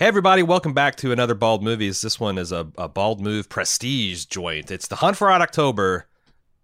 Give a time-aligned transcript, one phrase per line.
[0.00, 2.00] Hey, everybody, welcome back to another Bald Movies.
[2.00, 4.70] This one is a, a Bald Move prestige joint.
[4.70, 6.06] It's The Hunt for Red October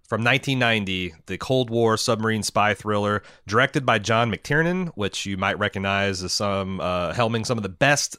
[0.08, 5.58] from 1990, the Cold War submarine spy thriller, directed by John McTiernan, which you might
[5.58, 8.16] recognize as some uh, helming some of the best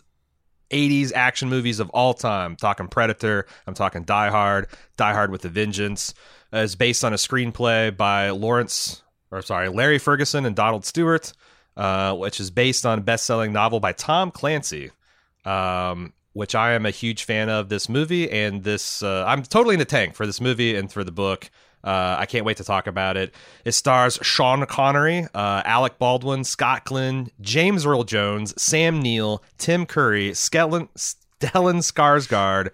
[0.70, 2.52] 80s action movies of all time.
[2.52, 6.14] I'm talking Predator, I'm talking Die Hard, Die Hard with a Vengeance.
[6.54, 11.34] Uh, is based on a screenplay by Lawrence, or sorry, Larry Ferguson and Donald Stewart,
[11.76, 14.92] uh, which is based on a best-selling novel by Tom Clancy.
[15.48, 19.02] Um, which I am a huge fan of this movie and this.
[19.02, 21.50] Uh, I'm totally in the tank for this movie and for the book.
[21.84, 23.34] Uh, I can't wait to talk about it.
[23.66, 29.86] It stars Sean Connery, uh, Alec Baldwin, Scott Glenn, James Earl Jones, Sam Neill, Tim
[29.86, 32.72] Curry, Stellan, Stellan Skarsgård,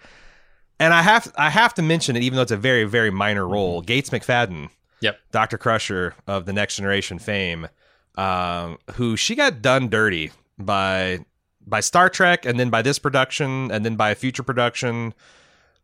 [0.80, 3.48] and I have I have to mention it, even though it's a very very minor
[3.48, 3.82] role.
[3.82, 4.70] Gates McFadden,
[5.02, 5.20] Yep.
[5.32, 7.68] Doctor Crusher of the Next Generation fame,
[8.16, 11.20] um, who she got done dirty by
[11.66, 15.14] by Star Trek, and then by this production, and then by a future production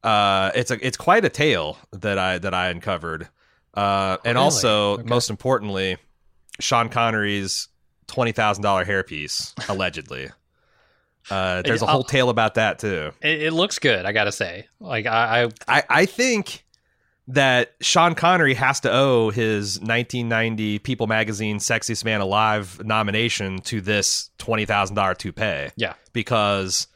[0.04, 3.28] uh, it's a it's quite a tale that I that I uncovered,
[3.74, 4.44] uh, and Really?
[4.46, 5.04] also Okay.
[5.04, 5.98] most importantly,
[6.62, 7.68] Sean Connery's
[8.08, 10.30] twenty thousand dollar hairpiece allegedly.
[11.30, 13.12] Uh, there's a whole tale about that too.
[13.22, 14.68] It, it looks good, I gotta say.
[14.80, 16.64] Like I, I I I think
[17.30, 23.82] that Sean Connery has to owe his 1990 People Magazine Sexiest Man Alive nomination to
[23.82, 25.70] this twenty thousand dollar toupee.
[25.78, 25.94] Yeah.
[26.14, 26.88] because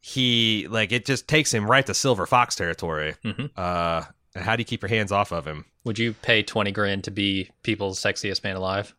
[0.00, 3.14] he like it just takes him right to Silver Fox territory.
[3.24, 3.50] Mhm.
[3.56, 4.02] Uh,
[4.34, 5.64] and how do you keep your hands off of him?
[5.84, 8.94] would you pay twenty grand to be people's sexiest man alive?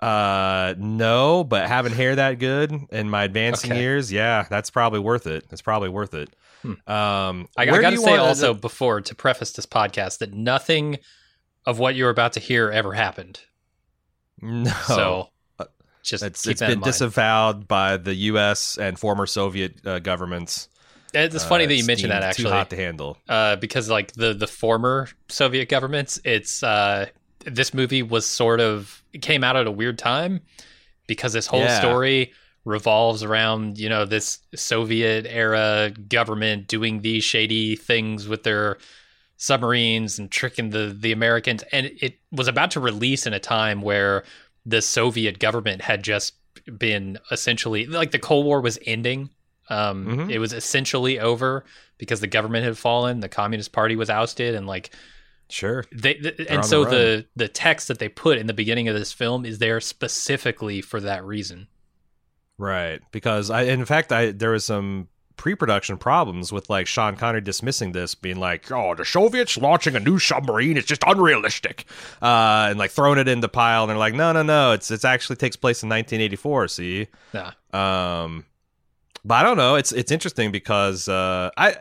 [0.00, 3.80] Uh, no, but having hair that good in my advancing Okay.
[3.80, 5.44] years, yeah, that's probably worth it.
[5.50, 6.30] It's probably worth it.
[6.64, 6.90] Hmm.
[6.90, 10.98] Um, I, I gotta say want- also before to preface this podcast that nothing
[11.66, 13.40] of what you're about to hear ever happened.
[14.40, 14.72] no.
[14.86, 15.66] So Uh,
[16.02, 18.78] just It's it's been disavowed by the U.S.
[18.78, 20.68] and former Soviet uh, governments.
[21.12, 23.18] it's funny Uh, that you mentioned that too actually, hot to handle.
[23.28, 27.06] uh, because like the the former Soviet governments, it's uh,
[27.44, 30.40] this movie was sort of it came out at a weird time
[31.06, 31.78] because this whole Yeah.
[31.78, 32.32] story
[32.64, 38.78] revolves around you know this Soviet era government doing these shady things with their
[39.36, 43.82] submarines and tricking the the Americans, and it was about to release in a time
[43.82, 44.24] where
[44.66, 46.34] the Soviet government had just
[46.78, 49.30] been essentially like the Cold War was ending.
[49.68, 50.30] Um, Mhm.
[50.30, 51.64] It was essentially over
[51.98, 54.90] because the government had fallen, the Communist Party was ousted, and like
[55.50, 55.84] Sure.
[55.92, 56.90] they, th- and so run.
[56.90, 60.80] the the text that they put in the beginning of this film is there specifically
[60.80, 61.68] for that reason.
[62.58, 63.00] Right.
[63.10, 67.92] Because I, in fact, I there was some pre-production problems with like Sean Connery dismissing
[67.92, 71.86] this, being like, "Oh, the Soviets launching a new submarine is just unrealistic,"
[72.22, 73.82] uh, and like throwing it in the pile.
[73.82, 74.72] And they're like, "No, no, no.
[74.72, 76.68] It's it's actually takes place in 1984.
[76.68, 77.52] See." Yeah.
[77.72, 78.44] Um,
[79.24, 79.74] but I don't know.
[79.74, 81.76] It's it's interesting because uh, I.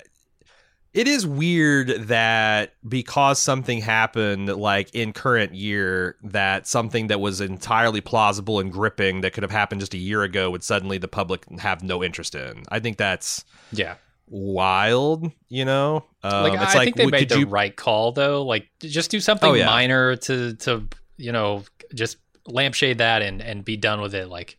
[0.94, 7.42] It is weird that because something happened like in current year, that something that was
[7.42, 11.08] entirely plausible and gripping that could have happened just a year ago would suddenly the
[11.08, 12.64] public have no interest in.
[12.70, 13.96] I think that's Yeah,
[14.28, 15.32] wild.
[15.50, 18.12] You know, um, like it's I like think they would- made the you- right call
[18.12, 18.44] though.
[18.44, 19.66] Like just do something Oh, yeah.
[19.66, 20.88] minor to to
[21.18, 21.64] you know
[21.96, 24.28] just lampshade that and and be done with it.
[24.30, 24.58] Like,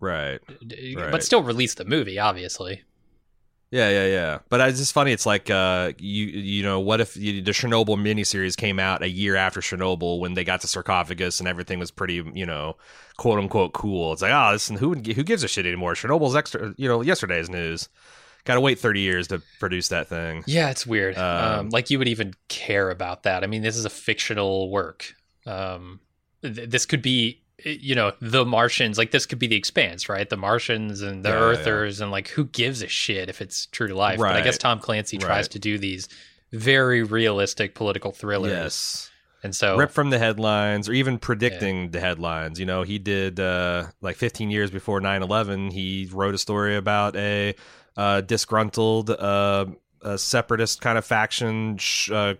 [0.00, 0.40] right.
[0.96, 1.12] Right.
[1.12, 2.82] but still release the movie, obviously.
[3.74, 4.38] Yeah, yeah, yeah.
[4.50, 5.10] But it's just funny.
[5.10, 9.08] It's like uh, you you know, what if you, the Chernobyl miniseries came out a
[9.08, 12.76] year after Chernobyl when they got to sarcophagus and everything was pretty, you know,
[13.16, 14.12] quote unquote cool.
[14.12, 15.94] It's like, ah, oh, listen, who who gives a shit anymore?
[15.94, 17.88] Chernobyl's extra, you know, yesterday's news.
[18.44, 20.44] Got to wait thirty years to produce that thing.
[20.46, 21.18] Yeah, it's weird.
[21.18, 23.42] Um, Um, like you would even care about that.
[23.42, 25.14] I mean, this is a fictional work.
[25.46, 25.98] Um,
[26.42, 28.98] th- this could be, you know, the Martians.
[28.98, 30.28] Like this could be the Expanse, right?
[30.28, 33.66] The Martians and the Yeah, yeah, Earthers, and like who gives a shit if it's
[33.66, 34.18] true to life?
[34.18, 35.50] But I guess Tom Clancy tries Right.
[35.52, 36.08] to do these
[36.52, 38.52] very realistic political thrillers.
[38.52, 39.10] Yes.
[39.42, 42.58] and so Rip from the headlines or even predicting the headlines.
[42.60, 46.76] You know, he did uh, like 15 years before 9 11, he wrote a story
[46.76, 47.54] about a
[47.96, 49.66] uh, disgruntled uh,
[50.02, 52.34] a separatist kind of faction sh- uh,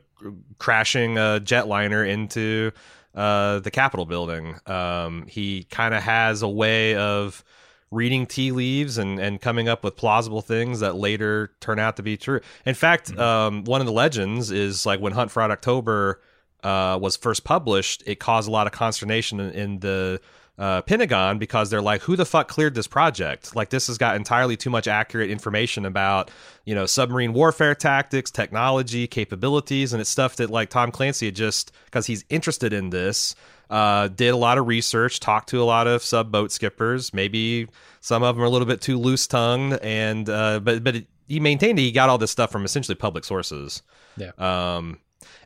[0.59, 2.73] crashing a jetliner into
[3.14, 4.56] uh, the Capitol building.
[4.66, 7.44] Um, he kind of has a way of
[7.90, 12.02] reading tea leaves and, and coming up with plausible things that later turn out to
[12.02, 12.40] be true.
[12.66, 16.20] In fact, um, one of the legends is like when Hunt for October
[16.64, 20.20] uh, was first published, it caused a lot of consternation in, in the
[20.59, 23.56] uh, Pentagon because they're like, who the fuck cleared this project?
[23.56, 26.31] Like, this has got entirely too much accurate information about,
[26.65, 31.35] you know, submarine warfare tactics, technology, capabilities, and it's stuff that like Tom Clancy had
[31.35, 33.35] just because he's interested in this.
[33.71, 37.15] Uh, did a lot of research, talked to a lot of sub boat skippers.
[37.15, 37.67] Maybe
[38.01, 40.97] some of them are a little bit too loose tongued, and uh, but but
[41.27, 43.83] he maintained that he got all this stuff from essentially public sources.
[44.17, 44.33] Yeah.
[44.39, 44.99] Um,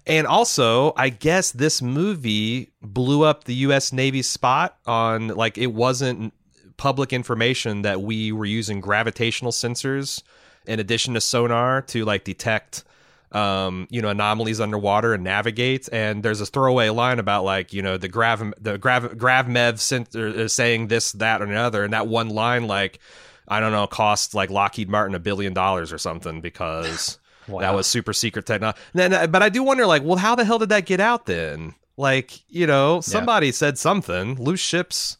[0.09, 3.93] and also, I guess this movie blew up the U.S.
[3.93, 6.33] Navy spot on like it wasn't
[6.79, 10.23] public information that we were using gravitational sensors
[10.67, 12.85] in addition to sonar to like detect
[13.33, 15.91] um, you know anomalies underwater and navigate.
[15.93, 20.27] And there's a throwaway line about like you know the grav the grav gravmev center
[20.29, 22.99] is saying this that or another, and that one line like
[23.47, 27.19] I don't know cost like Lockheed Martin a billion dollars or something because.
[27.49, 27.61] Wow.
[27.61, 28.79] That was super secret technology.
[28.93, 31.75] Then, but I do wonder, like, well, how the hell did that get out then?
[31.97, 34.37] Like, you know, somebody said something.
[34.37, 35.17] Loose ships,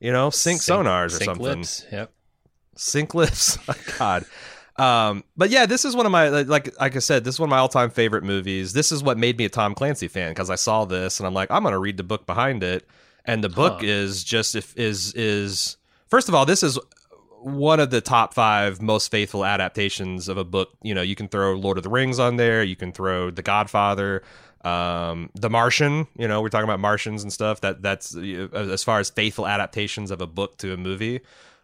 [0.00, 1.44] you know, sink, sonars or sink something.
[1.44, 1.86] Lips.
[1.92, 2.12] Yep.
[2.76, 3.58] Sink lips.
[3.98, 4.24] God.
[4.76, 7.48] Um, but yeah, this is one of my like like I said, this is one
[7.48, 8.72] of my all time favorite movies.
[8.72, 11.34] This is what made me a Tom Clancy fan because I saw this and I'm
[11.34, 12.88] like, I'm gonna read the book behind it.
[13.26, 13.86] And the book Huh.
[13.86, 15.76] is just if is is
[16.08, 16.78] first of all, this is
[17.42, 20.70] one of the top five most faithful adaptations of a book.
[20.82, 23.42] You know, you can throw Lord of the Rings on there, you can throw The
[23.42, 24.22] Godfather,
[24.64, 26.06] um, The Martian.
[26.16, 27.60] You know, we're talking about Martians and stuff.
[27.60, 31.20] That that's uh, as far as faithful adaptations of a book to a movie.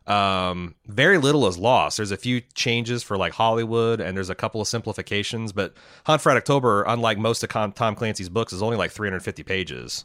[0.06, 1.98] Um, very little is lost.
[1.98, 5.52] There's a few changes for like Hollywood, and there's a couple of simplifications.
[5.52, 5.74] But
[6.06, 10.04] Hunt for October, unlike most of Tom Clancy's books, is only like 350 pages.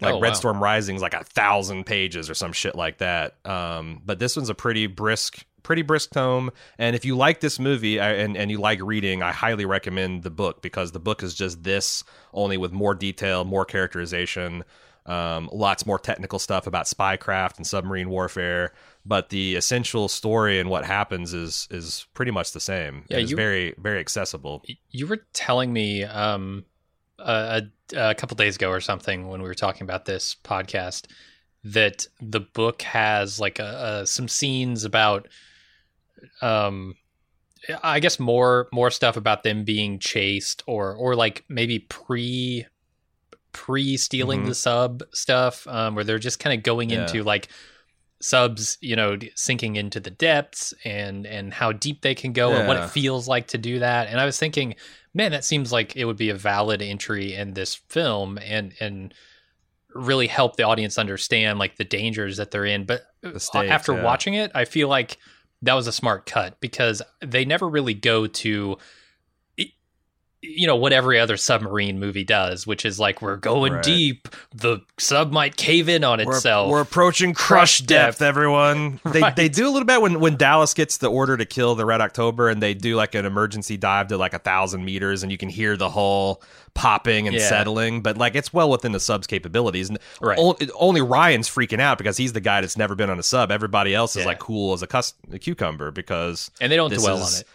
[0.00, 0.34] Like Oh, Red wow.
[0.34, 3.36] Storm Rising is like a thousand pages or some shit like that.
[3.46, 6.50] Um, but this one's a pretty brisk, pretty brisk tome.
[6.78, 10.30] And if you like this movie and and you like reading, I highly recommend the
[10.30, 12.02] book because the book is just this,
[12.32, 14.64] only with more detail, more characterization,
[15.06, 18.72] um, lots more technical stuff about spycraft and submarine warfare.
[19.04, 23.04] But the essential story and what happens is is pretty much the same.
[23.08, 24.62] Yeah, it's very very accessible.
[24.90, 26.64] You were telling me um,
[27.24, 27.62] a,
[27.96, 31.06] a, couple days ago or something when we were talking about this podcast
[31.64, 35.28] that the book has like a, a, some scenes about,
[36.40, 36.94] um,
[37.82, 42.66] I guess more more stuff about them being chased or or like maybe pre
[43.52, 44.46] pre stealing Mhm.
[44.46, 47.02] the sub stuff um, where they're just kind of going Yeah.
[47.02, 47.48] into like
[48.20, 52.68] subs you know sinking into the depths and and how deep they can go and
[52.68, 54.76] what it feels like to do that and i was thinking
[55.14, 59.14] man that seems like it would be a valid entry in this film and and
[59.94, 63.70] really help the audience understand like the dangers that they're in but uh, The stakes,
[63.70, 64.02] after yeah.
[64.02, 65.18] watching it i feel like
[65.60, 68.78] that was a smart cut because they never really go to
[70.44, 73.82] you know what every other submarine movie does which is like we're going Right.
[73.84, 78.22] deep the sub might cave in on We're, itself we're approaching crush Crush depth, depth.
[78.22, 78.98] everyone.
[79.12, 79.36] They Right.
[79.36, 82.00] they do a little bit when when Dallas gets the order to kill the Red
[82.00, 85.38] October, and they do like an emergency dive to like a thousand meters, and you
[85.38, 86.42] can hear the hull
[86.74, 87.48] popping and Yeah.
[87.48, 88.00] settling.
[88.02, 89.90] But like it's well within the sub's capabilities.
[89.90, 90.38] And Right.
[90.40, 93.52] o- only Ryan's freaking out because he's the guy that's never been on a sub.
[93.52, 94.26] Everybody else is Yeah.
[94.28, 97.46] like cool as a, cus- a cucumber because and they don't dwell is- on it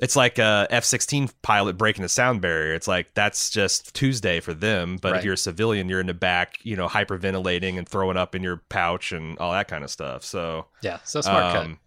[0.00, 2.74] it's like a F sixteen pilot breaking the sound barrier.
[2.74, 4.96] It's like that's just Tuesday for them.
[5.00, 8.34] But if you're a civilian, you're in the back, you know, hyperventilating and throwing up
[8.34, 10.24] in your pouch and all that kind of stuff.
[10.24, 11.78] So yeah so smart cut um,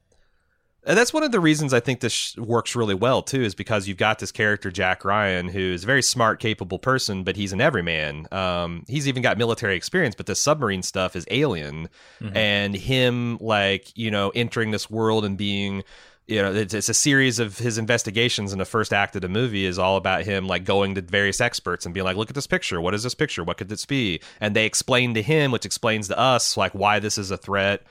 [0.83, 3.53] And that's one of the reasons I think this sh- works really well too, is
[3.55, 7.53] because you've got this character Jack Ryan, who's a very smart, capable person, but he's
[7.53, 8.27] an everyman.
[8.31, 11.87] Um, he's even got military experience, but the submarine stuff is alien,
[12.19, 12.35] Mhm.
[12.35, 15.83] and him like you know entering this world and being.
[16.31, 19.27] You know, it's, it's a series of his investigations in the first act of the
[19.27, 22.35] movie is all about him like going to various experts and being like, "Look at
[22.35, 22.79] this picture.
[22.79, 23.43] What is this picture?
[23.43, 26.99] What could this be?" And they explain to him, which explains to us like why
[26.99, 27.83] this is a threat.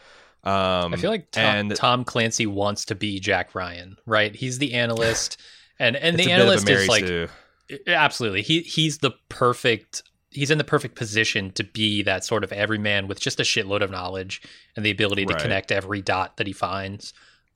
[0.42, 4.35] Um, I feel like Tom, and Tom Clancy wants to be Jack Ryan, right?
[4.35, 5.38] He's the analyst,
[5.78, 7.30] and and the a bit of a analyst is like
[7.87, 12.52] absolutely he he's the perfect he's in the perfect position to be that sort of
[12.52, 14.40] everyman with just a shitload of knowledge
[14.76, 15.42] and the ability to Right.
[15.42, 17.12] connect every dot that he finds.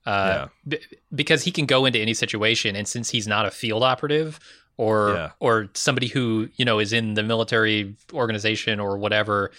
[0.07, 0.79] Uh, b-
[1.15, 4.39] because he can go into any situation, and since he's not a field operative
[4.77, 5.31] or Yeah.
[5.41, 9.51] or somebody who you know is in the military organization or whatever,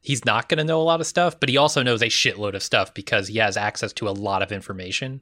[0.00, 1.40] he's not going to know a lot of stuff.
[1.40, 4.42] But he also knows a shitload of stuff because he has access to a lot
[4.42, 5.20] of information.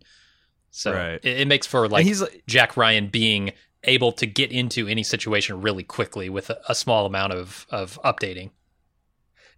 [0.71, 1.21] So Right.
[1.25, 3.53] it, it makes for And like he's like, Jack Ryan being
[3.85, 7.99] able to get into any situation really quickly with a, a small amount of of
[8.05, 8.51] updating.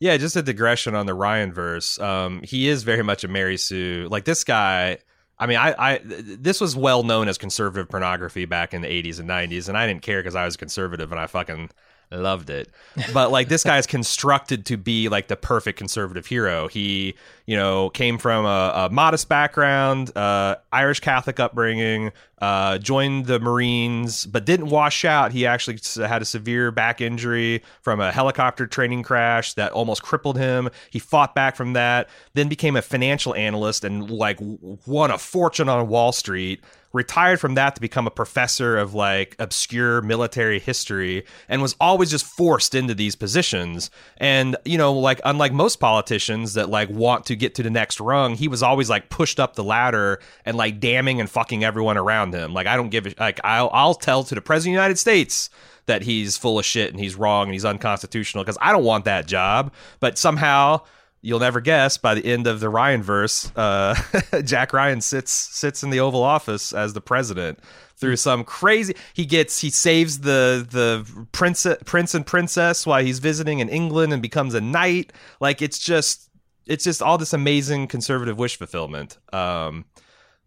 [0.00, 1.98] Yeah, just a digression on the Ryan verse.
[1.98, 4.06] Um, he is very much a Mary Sue.
[4.08, 4.98] Like this guy.
[5.40, 9.20] I mean, I, I this was well known as conservative pornography back in the '80s
[9.20, 11.70] and '90s, and I didn't care because I was conservative and I fucking
[12.16, 12.70] loved it.
[13.12, 16.68] But like this guy is constructed to be like the perfect conservative hero.
[16.68, 17.14] He,
[17.46, 23.38] you know, came from a, a modest background, uh, Irish Catholic upbringing, uh, joined the
[23.38, 25.32] Marines, but didn't wash out.
[25.32, 30.38] He actually had a severe back injury from a helicopter training crash that almost crippled
[30.38, 30.70] him.
[30.90, 35.68] He fought back from that, then became a financial analyst and like won a fortune
[35.68, 41.24] on Wall Street retired from that to become a professor of like obscure military history
[41.48, 43.90] and was always just forced into these positions.
[44.16, 48.00] And you know like unlike most politicians that like want to get to the next
[48.00, 51.98] rung he was always like pushed up the ladder and like damning and fucking everyone
[51.98, 52.54] around him.
[52.54, 54.98] Like i don't give a like i'll, I'll tell to the president of the united
[54.98, 55.50] states
[55.86, 59.04] that he's full of shit and he's wrong and he's unconstitutional because i don't want
[59.04, 59.72] that job.
[60.00, 60.82] But somehow
[61.20, 63.94] you'll never guess by the end of the Ryan verse, uh,
[64.44, 67.58] Jack Ryan sits sits in the Oval Office as the president
[67.96, 68.94] through some crazy.
[69.14, 74.12] He gets he saves the the prince prince and princess while he's visiting in England
[74.12, 75.12] and becomes a knight.
[75.40, 76.30] Like it's just
[76.66, 79.18] it's just all this amazing conservative wish fulfillment.
[79.32, 79.86] Um,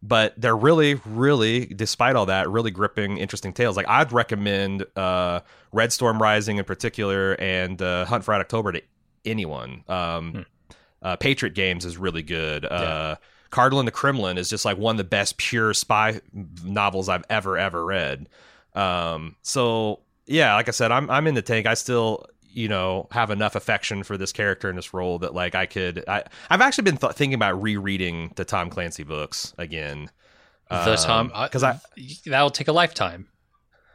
[0.04, 3.78] but they're really, really, despite all that, really gripping, interesting tales.
[3.78, 8.72] Like I'd recommend uh, Red Storm Rising in particular and uh, Hunt for Red October
[8.72, 8.82] to
[9.26, 9.84] anyone.
[9.88, 10.42] Um, hmm
[11.02, 12.64] uh, Patriot Games is really good.
[12.64, 12.70] Yeah.
[12.70, 13.16] Uh,
[13.50, 16.22] Cardinal in the Kremlin is just like one of the best pure spy
[16.64, 18.30] novels I've ever ever read.
[18.74, 21.68] Um, so yeah, like I said, I'm I'm in the tank.
[21.68, 25.54] I still you know have enough affection for this character in this role that like
[25.54, 26.04] I could.
[26.08, 30.10] I I've actually been th- thinking about rereading the Tom Clancy books again.
[30.70, 33.28] The Tom because um, I that'll take a lifetime.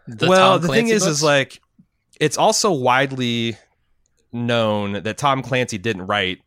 [0.06, 1.16] The well, the thing is, books?
[1.16, 1.60] is like
[2.20, 3.56] it's also widely
[4.30, 6.42] known that Tom Clancy didn't write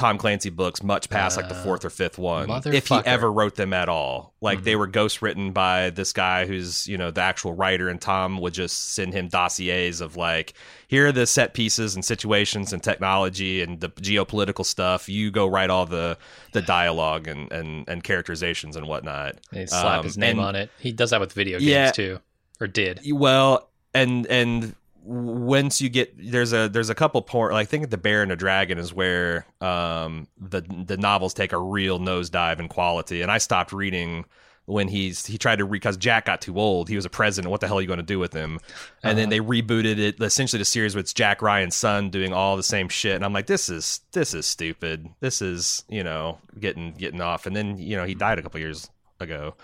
[0.00, 2.94] Tom Clancy books much past uh, like the uh, fourth or fifth one, if he
[3.04, 4.32] ever wrote them at all.
[4.40, 4.64] Like mm-hmm.
[4.64, 8.38] they were ghost written by this guy who's you know the actual writer, and Tom
[8.40, 10.54] would just send him dossiers of like,
[10.88, 15.06] here are the set pieces and situations and technology and the geopolitical stuff.
[15.06, 16.16] You go write all the
[16.52, 19.36] the dialogue and and, and characterizations and whatnot.
[19.52, 20.70] He slap um, his name and, on it.
[20.78, 22.20] He does that with video games yeah, too,
[22.58, 23.00] or did.
[23.12, 24.74] Well, and and
[25.10, 28.30] once you get there's a there's a couple point like I think the Bear and
[28.30, 33.20] the Dragon is where um the the novels take a real nosedive in quality.
[33.20, 34.24] And I stopped reading
[34.66, 36.88] when he's he tried to because Jack got too old.
[36.88, 37.50] He was a president.
[37.50, 38.60] What the hell are you going to do with him?
[39.02, 39.14] And uh-huh.
[39.14, 42.88] then they rebooted it essentially the series with Jack Ryan's son doing all the same
[42.88, 43.16] shit.
[43.16, 45.08] And I'm like this is this is stupid.
[45.18, 47.46] This is you know getting getting off.
[47.46, 48.88] And then you know he died a couple years
[49.18, 49.56] ago.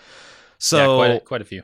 [0.59, 1.63] So yeah, quite a, quite a few.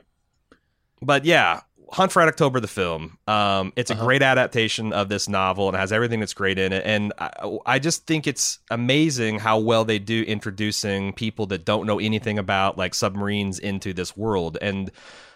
[1.01, 1.59] But yeah
[1.91, 3.17] Hunt for Red October, the film.
[3.27, 4.05] Um, it's a uh-huh.
[4.05, 6.83] great adaptation of this novel and has everything that's great in it.
[6.85, 11.85] And I, I, just think it's amazing how well they do introducing people that don't
[11.85, 14.57] know anything about like submarines into this world.
[14.61, 14.91] And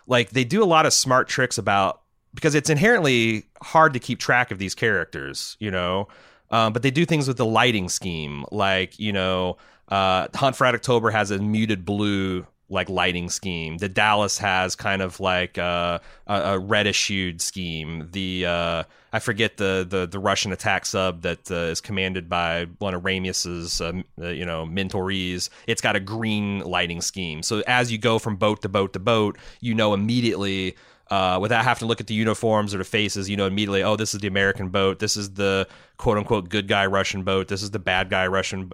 [0.07, 2.01] like they do a lot of smart tricks about
[2.33, 6.07] because it's inherently hard to keep track of these characters, you know.
[6.49, 9.57] Um, but they do things with the lighting scheme, like you know,
[9.89, 13.77] uh, Hunt for Red October has a muted blue like lighting scheme.
[13.77, 18.09] The Dallas has kind of like uh, a, a reddish hued scheme.
[18.11, 18.83] The uh,
[19.13, 23.03] I forget the, the the Russian attack sub that uh, is commanded by one of
[23.03, 25.49] Ramius's um, uh, you know mentorees.
[25.65, 27.41] It's got a green lighting scheme.
[27.43, 30.75] So as you go from boat to boat to boat, you know immediately
[31.09, 33.95] uh, without having to look at the uniforms or the faces, you know immediately, oh,
[33.95, 34.99] this is the American boat.
[34.99, 37.47] This is the quote unquote good guy Russian boat.
[37.47, 38.71] This is the bad guy Russian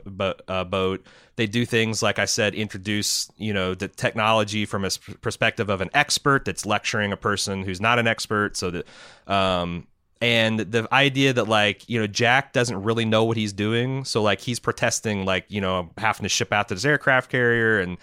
[0.47, 1.05] uh, boat.
[1.35, 4.89] They do things like I said, introduce you know the technology from a
[5.21, 8.57] perspective of an expert that's lecturing a person who's not an expert.
[8.57, 8.87] So that
[9.27, 9.87] um,
[10.19, 14.23] and the idea that like you know Jack doesn't really know what he's doing, so
[14.23, 17.97] like he's protesting like you know having to ship out to this aircraft carrier and.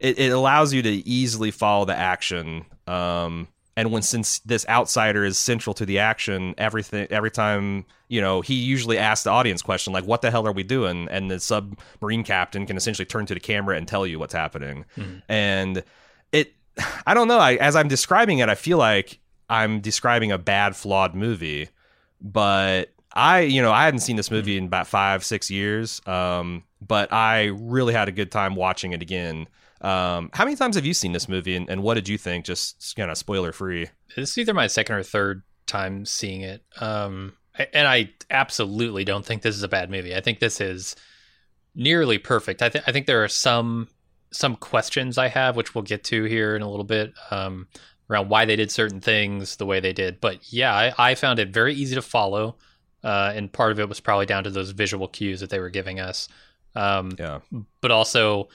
[0.00, 5.24] It, it allows you to easily follow the action um, and when since this outsider
[5.24, 9.62] is central to the action everything every time you know he usually asks the audience
[9.62, 11.08] question like what the hell are we doing?
[11.10, 14.84] And the submarine captain can essentially turn to the camera and tell you what's happening.
[14.96, 15.18] Mm-hmm.
[15.28, 15.84] and
[16.32, 16.54] it
[17.06, 17.38] i don't know.
[17.38, 21.68] I, as i'm describing it i feel like i'm describing a bad flawed movie.
[22.20, 24.64] But i you know i hadn't seen this movie mm-hmm.
[24.64, 26.00] in about five six years.
[26.06, 29.48] Um, but i really had a good time watching it again
[29.84, 32.46] um, how many times have you seen this movie, and, and what did you think?
[32.46, 33.88] Just kind of spoiler free.
[34.16, 37.34] This is either my second or third time seeing it, um,
[37.72, 40.16] and I absolutely don't think this is a bad movie.
[40.16, 40.96] I think this is
[41.74, 42.62] nearly perfect.
[42.62, 43.88] I, th- I think there are some
[44.30, 47.68] some questions I have, which we'll get to here in a little bit, um,
[48.10, 50.20] around why they did certain things the way they did.
[50.20, 52.56] But yeah, I, I found it very easy to follow,
[53.02, 55.70] uh, and part of it was probably down to those visual cues that they were
[55.70, 56.28] giving us.
[56.74, 57.40] Um, yeah,
[57.80, 58.48] but also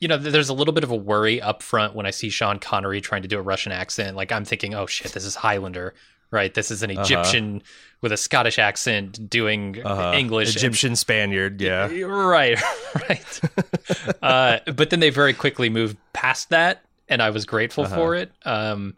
[0.00, 2.58] you know, there's a little bit of a worry up front when I see Sean
[2.58, 4.16] Connery trying to do a Russian accent.
[4.16, 5.94] Like I'm thinking, oh shit, this is Highlander,
[6.30, 6.52] right?
[6.52, 7.62] This is an Egyptian
[8.00, 10.12] with a Scottish accent doing Uh-huh.
[10.16, 10.54] English.
[10.56, 11.86] Egyptian Spaniard, yeah.
[12.04, 12.58] Right,
[13.08, 13.40] right.
[14.22, 17.94] uh, but then they very quickly moved past that, and I was grateful Uh-huh.
[17.96, 18.32] for it.
[18.44, 18.94] Um,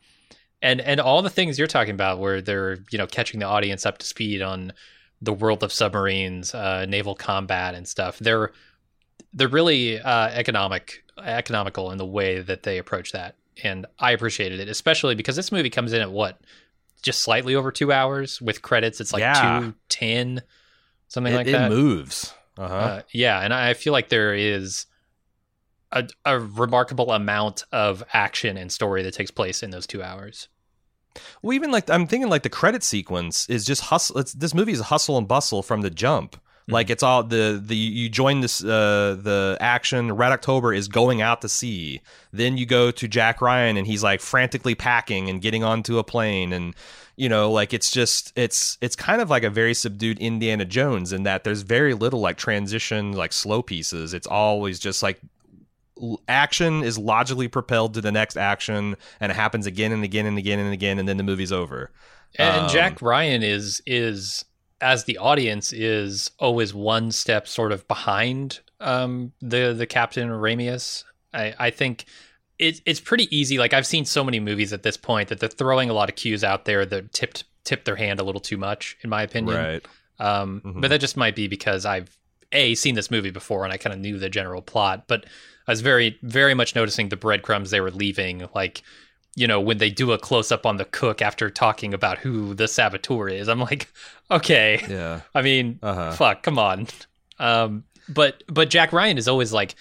[0.63, 3.85] and and all the things you're talking about, where they're you know catching the audience
[3.87, 4.73] up to speed on
[5.21, 8.19] the world of submarines, uh, naval combat, and stuff.
[8.19, 8.51] They're
[9.35, 14.61] they're really uh, economic, economical in the way that they approach that, and I appreciated
[14.61, 16.41] it, especially because this movie comes in at what
[17.03, 19.01] just slightly over two hours with credits.
[19.01, 19.61] It's like Yeah.
[19.61, 20.43] two ten,
[21.09, 21.71] something It, like it that.
[21.71, 22.33] moves.
[22.57, 22.75] Uh-huh.
[22.75, 24.87] Uh, yeah, and I feel like there is
[25.93, 30.49] a, a remarkable amount of action and story that takes place in those two hours.
[31.43, 34.19] Well, even like I'm thinking, like the credit sequence is just hustle.
[34.19, 36.37] It's, this movie is hustle and bustle from the jump.
[36.67, 40.13] Like it's all the the you join this uh the action.
[40.13, 42.01] Red October is going out to sea.
[42.33, 46.05] Then you go to Jack Ryan and he's like frantically packing and getting onto a
[46.05, 46.75] plane and
[47.17, 51.13] you know like it's just it's it's kind of like a very subdued Indiana Jones
[51.13, 54.15] in that there's very little like transition like slow pieces.
[54.15, 55.21] It's always just like
[56.29, 60.39] action is logically propelled to the next action and it happens again and again and
[60.39, 61.91] again and again and then the movie's over.
[62.37, 64.45] And Um, Jack Ryan is is
[64.85, 71.05] as the audience is always one step sort of behind um, the the Captain Ramius.
[71.33, 72.05] I, I think
[72.59, 73.57] it, it's pretty easy.
[73.57, 76.17] Like I've seen so many movies at this point that they're throwing a lot of
[76.17, 79.57] cues out there that tipped tip their hand a little too much, in my opinion.
[79.57, 79.87] Right.
[80.19, 80.83] Um, Mhm.
[80.83, 82.15] But that just might be because I've
[82.53, 85.09] a seen this movie before and I kind of knew the general plot.
[85.09, 85.25] But
[85.67, 88.83] I was very very much noticing the breadcrumbs they were leaving, like
[89.37, 92.55] you know when they do a close up on the cook after talking about who
[92.55, 93.49] the saboteur is.
[93.49, 93.89] I'm like,
[94.31, 94.81] okay.
[94.89, 95.21] Yeah.
[95.35, 96.13] I mean, Uh-huh.
[96.13, 96.87] fuck, come on.
[97.39, 99.75] Um, but but Jack Ryan is always like.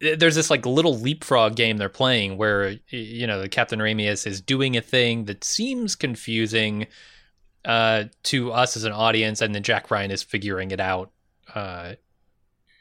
[0.00, 4.40] There's this like little leapfrog game they're playing where you know the Captain Ramius is
[4.40, 6.88] doing a thing that seems confusing,
[7.64, 11.12] uh, to us as an audience, and then Jack Ryan is figuring it out.
[11.54, 11.94] Uh,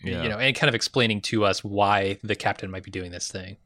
[0.04, 0.24] Yeah.
[0.24, 3.32] you know, and kind of explaining to us why the captain might be doing this
[3.32, 3.58] thing.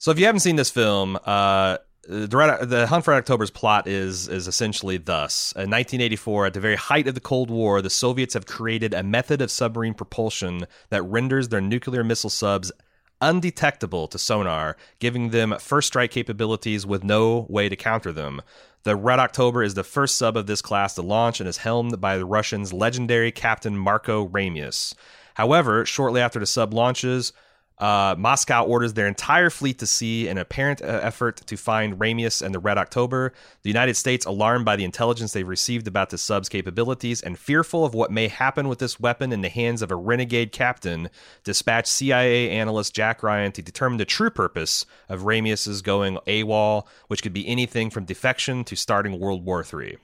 [0.00, 1.76] So if you haven't seen this film, uh,
[2.08, 6.76] the, the Hunt for October's plot is is essentially thus: in 1984, at the very
[6.76, 11.02] height of the Cold War, the Soviets have created a method of submarine propulsion that
[11.02, 12.72] renders their nuclear missile subs
[13.20, 18.40] undetectable to sonar, giving them first strike capabilities with no way to counter them.
[18.84, 22.00] The Red October is the first sub of this class to launch and is helmed
[22.00, 24.94] by the Russians' legendary Captain Marco Ramius.
[25.34, 27.34] However, shortly after the sub launches,
[27.80, 31.98] uh, Moscow orders their entire fleet to sea in an apparent uh, effort to find
[31.98, 33.32] Ramius and the Red October.
[33.62, 37.84] The United States, alarmed by the intelligence they've received about the sub's capabilities and fearful
[37.84, 41.08] of what may happen with this weapon in the hands of a renegade captain,
[41.42, 47.22] dispatch CIA analyst Jack Ryan to determine the true purpose of Ramius's going AWOL, which
[47.22, 49.96] could be anything from defection to starting World War III.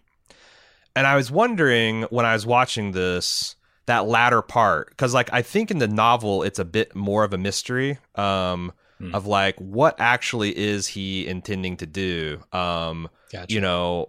[0.95, 3.56] And I was wondering when I was watching this
[3.87, 7.33] that latter part because like i think in the novel it's a bit more of
[7.33, 9.15] a mystery um Hmm.
[9.15, 13.53] of like what actually is he intending to do um Gotcha.
[13.53, 14.09] you know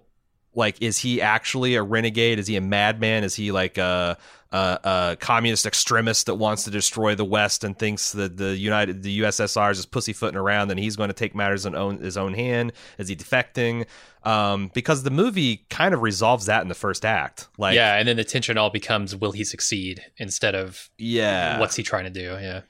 [0.55, 4.17] like is he actually a renegade is he a madman is he like a,
[4.51, 9.03] a, a communist extremist that wants to destroy the west and thinks that the united
[9.03, 12.17] the ussr is just pussyfooting around and he's going to take matters in own, his
[12.17, 13.85] own hand is he defecting
[14.23, 18.07] um because the movie kind of resolves that in the first act like yeah, and
[18.07, 22.09] then the tension all becomes will he succeed instead of yeah what's he trying to
[22.09, 22.37] do?
[22.41, 22.61] Yeah.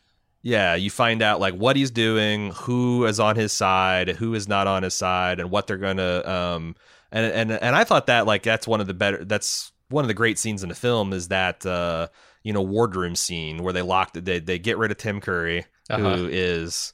[0.44, 4.48] Yeah, you find out like what he's doing, who is on his side, who is
[4.48, 6.26] not on his side, and what they're gonna.
[6.26, 6.76] Um,
[7.12, 9.26] and and and I thought that like that's one of the better.
[9.26, 12.08] That's one of the great scenes in the film is that uh,
[12.44, 16.16] you know wardroom scene where they lock they they get rid of Tim Curry, Uh-huh.
[16.18, 16.94] who is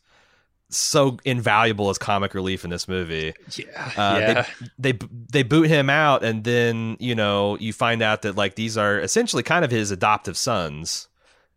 [0.69, 3.33] so invaluable as comic relief in this movie.
[3.55, 3.91] Yeah.
[3.95, 4.45] Uh, yeah.
[4.79, 4.97] They
[5.31, 8.99] they boot him out, and then you know you find out that like these are
[8.99, 11.07] essentially kind of his adoptive sons,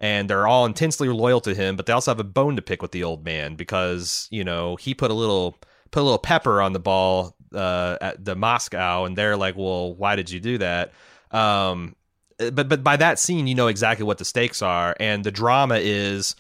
[0.01, 2.83] and they're all intensely loyal to him, but they also have a bone to pick
[2.83, 5.57] with the old man because you know he put a little
[5.91, 9.95] put a little pepper on the ball uh, at the Moscow, and they're like, well,
[9.95, 10.93] why did you do that?
[11.31, 11.97] Um,
[12.39, 15.77] but but by that scene, you know exactly what the stakes are, and the drama
[15.77, 16.37] is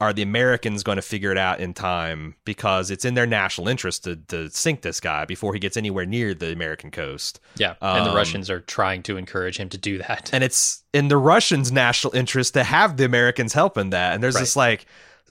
[0.00, 3.68] are the Americans going to figure it out in time because it's in their national
[3.68, 7.38] interest to, to sink this guy before he gets anywhere near the American coast.
[7.56, 7.74] yeah.
[7.82, 10.30] And the um, Russians are trying to encourage him to do that.
[10.32, 14.14] And it's in the Russians' national interest to have the Americans help in that.
[14.14, 14.86] And there's this like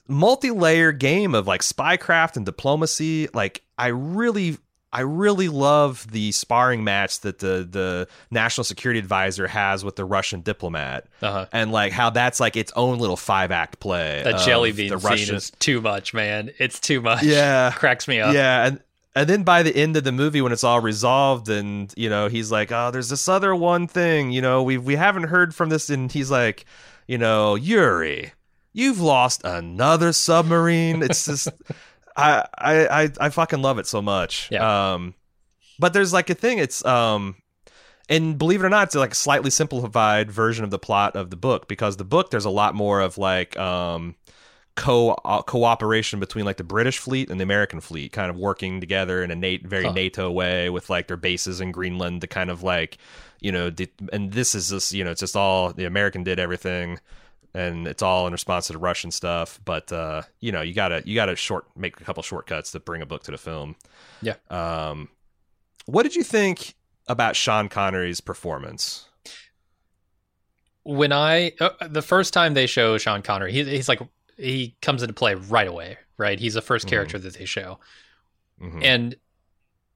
[0.06, 3.28] multi-layer game of like spycraft and diplomacy.
[3.34, 4.58] Like I really
[4.92, 10.04] I really love the sparring match that the the national security advisor has with the
[10.04, 11.06] Russian diplomat.
[11.22, 11.46] Uh-huh.
[11.52, 14.22] And like how that's like its own little five act play.
[14.24, 16.50] The jelly the bean scene Russian- is too much, man.
[16.58, 17.22] It's too much.
[17.22, 17.70] Yeah.
[17.76, 18.34] Cracks me up.
[18.34, 18.80] Yeah, and
[19.14, 22.28] and then by the end of the movie when it's all resolved and you know
[22.28, 25.68] he's like oh there's this other one thing you know we we haven't heard from
[25.68, 26.64] this and he's like
[27.06, 28.32] you know yuri
[28.72, 31.48] you've lost another submarine it's just
[32.16, 34.92] I, I i i fucking love it so much Yeah.
[34.94, 35.14] um
[35.78, 37.36] but there's like a thing it's um
[38.08, 41.30] and believe it or not it's like a slightly simplified version of the plot of
[41.30, 44.16] the book because the book there's a lot more of like um
[44.76, 48.80] co uh, cooperation between like the British fleet and the American fleet, kind of working
[48.80, 49.92] together in a nat- very Huh.
[49.92, 52.96] NATO way with like their bases in Greenland to kind of like,
[53.40, 53.70] you know,
[54.12, 56.98] and this is just you know it's just all the American did everything,
[57.54, 59.60] and it's all in response to the Russian stuff.
[59.64, 63.02] But uh, you know, you gotta you gotta short make a couple shortcuts to bring
[63.02, 63.76] a book to the film.
[64.22, 64.34] Yeah.
[64.50, 65.08] Um,
[65.86, 66.74] what did you think
[67.08, 69.06] about Sean Connery's performance?
[70.82, 74.00] when I uh, the first time they show Sean Connery, he, he's like
[74.36, 76.38] he comes into play right away, right?
[76.38, 76.88] He's the 1st Mhm.
[76.88, 77.78] character that they show,
[78.60, 78.82] Mhm.
[78.82, 79.14] and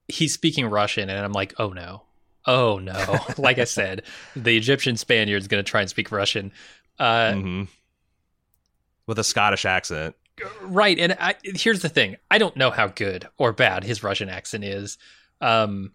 [0.07, 2.03] he's speaking Russian, and I'm like, oh no,
[2.45, 3.17] oh no.
[3.39, 4.03] like I said,
[4.35, 6.51] the Egyptian Spaniard's going to try and speak Russian,
[6.99, 7.67] uh, Mhm.
[9.07, 10.15] With a Scottish accent.
[10.61, 10.97] right?
[10.99, 14.63] And I, here's the thing: I don't know how good or bad his Russian accent
[14.63, 14.97] is.
[15.41, 15.91] Um,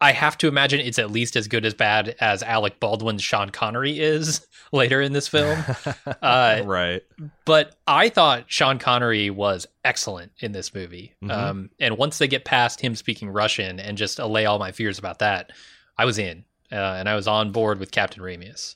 [0.00, 3.50] I have to imagine it's at least as good as bad as Alec Baldwin's Sean
[3.50, 5.62] Connery is later in this film.
[6.20, 7.02] Uh, right.
[7.44, 11.14] but I thought Sean Connery was excellent in this movie.
[11.22, 11.30] Mhm.
[11.30, 14.98] Um, and once they get past him speaking Russian and just allay all my fears
[14.98, 15.52] about that,
[15.96, 18.74] I was in, uh, and I was on board with Captain Ramius.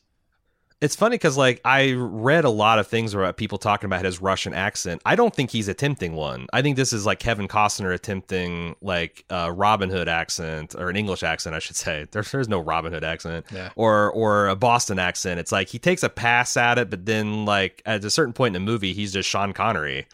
[0.82, 4.20] It's funny because like I read a lot of things about people talking about his
[4.20, 5.00] Russian accent.
[5.06, 6.48] I don't think he's attempting one.
[6.52, 10.96] I think this is like Kevin Costner attempting like a Robin Hood accent or an
[10.96, 12.08] English accent, I should say.
[12.12, 13.70] There's there's no Robin Hood accent Yeah.
[13.76, 15.38] or or a Boston accent.
[15.38, 18.56] It's like he takes a pass at it, but then like at a certain point
[18.56, 20.06] in the movie, he's just Sean Connery.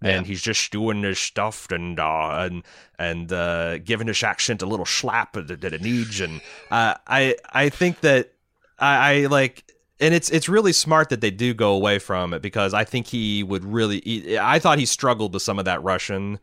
[0.00, 2.62] And he's just doing his stuff and uh, and
[3.00, 7.34] and uh, giving his accent a little slap that, that it needs, and uh, I
[7.52, 8.32] I think that
[8.78, 9.64] I, I like
[10.00, 13.06] and it's it's really smart that they do go away from it because I think
[13.08, 16.38] he would really he- I thought he struggled with some of that Russian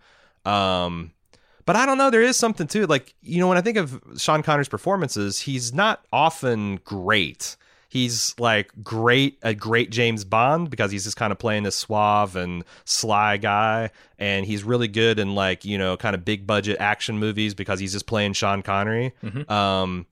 [0.45, 1.11] um
[1.65, 2.89] but I don't know there is something to it.
[2.89, 7.55] Like you know when I think of Sean Connery's performances he's not often great.
[7.87, 12.35] He's like great a great James Bond because he's just kind of playing this suave
[12.35, 13.89] and sly guy.
[14.19, 17.79] And he's really good in like you know kind of big budget action movies because
[17.79, 19.13] he's just playing Sean Connery.
[19.23, 19.49] Mhm.
[19.49, 20.05] um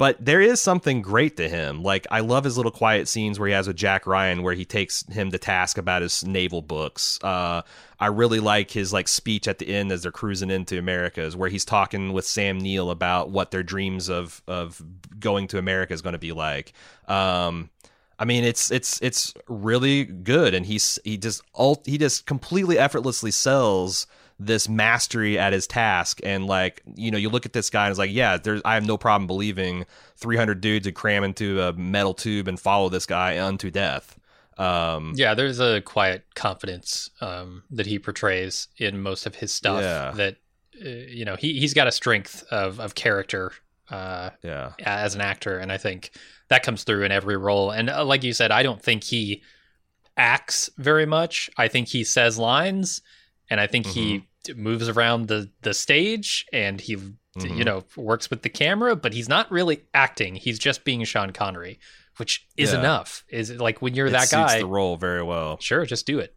[0.00, 1.82] but there is something great to him.
[1.82, 4.64] Like I love his little quiet scenes where he has with Jack Ryan, where he
[4.64, 7.18] takes him to task about his naval books.
[7.22, 7.60] Uh,
[7.98, 11.50] I really like his like speech at the end as they're cruising into Americas, where
[11.50, 14.82] he's talking with Sam Neill about what their dreams of of
[15.18, 16.72] going to America is going to be like.
[17.06, 17.68] Um,
[18.18, 22.78] I mean, it's it's it's really good, and he's he just ult, he just completely
[22.78, 24.06] effortlessly sells
[24.42, 27.90] this mastery at his task and like you know you look at this guy and
[27.90, 29.84] it's like yeah there's i have no problem believing
[30.16, 34.18] 300 dudes would cram into a metal tube and follow this guy unto death
[34.58, 39.82] um Yeah, there's a quiet confidence um, that he portrays in most of his stuff.
[39.82, 40.10] Yeah.
[40.14, 40.36] That
[40.84, 43.52] uh, you know he he's got a strength of of character
[43.90, 46.10] uh, yeah as an actor, and I think
[46.48, 47.70] that comes through in every role.
[47.70, 49.42] And uh, like you said, I don't think he
[50.16, 51.48] acts very much.
[51.56, 53.00] I think he says lines,
[53.48, 54.26] and I think he
[54.56, 57.64] moves around the the stage, and he you Mhm.
[57.64, 60.34] know works with the camera, but he's not really acting.
[60.34, 61.78] He's just being Sean Connery,
[62.16, 62.80] which is Yeah.
[62.80, 63.24] enough.
[63.28, 64.58] Is it like when you're it that guy?
[64.58, 66.34] the role very well Sure, just do it.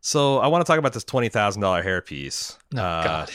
[0.00, 3.30] so i want to talk about this $20000 hairpiece Oh, Uh, God.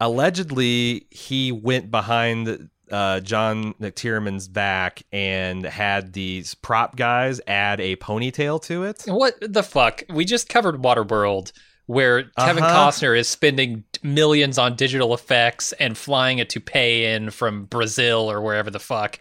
[0.00, 7.96] allegedly he went behind uh, John McTiernan's back and had these prop guys add a
[7.96, 9.04] ponytail to it.
[9.06, 10.02] What the fuck?
[10.10, 11.52] We just covered Waterworld,
[11.86, 12.90] where Kevin Uh-huh.
[12.90, 18.40] Costner is spending millions on digital effects and flying a toupee in from Brazil or
[18.40, 19.18] wherever the fuck.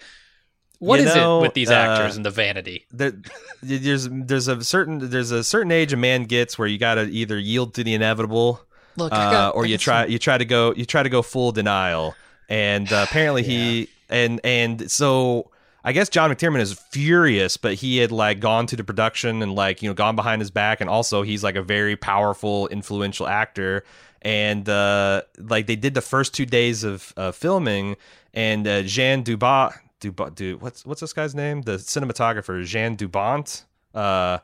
[0.80, 2.88] What You is know, it with these uh, actors and the vanity?
[2.91, 3.13] There,
[3.62, 7.04] there's there's a certain there's a certain age a man gets where you got to
[7.04, 8.62] either yield to the inevitable
[8.97, 12.15] Look, uh, or you try you try to go you try to go full denial
[12.50, 15.51] and uh, apparently he and and so
[15.84, 19.56] I guess John McTiernan is furious but he had like gone to the production and
[19.56, 23.28] like you know gone behind his back and also he's like a very powerful influential
[23.28, 23.84] actor
[24.22, 27.96] and uh like they did the first two days of uh, filming
[28.34, 33.08] and uh, Jean Dubat Dubat du, what's what's this guy's name the cinematographer Jan de
[33.08, 34.38] Bont uh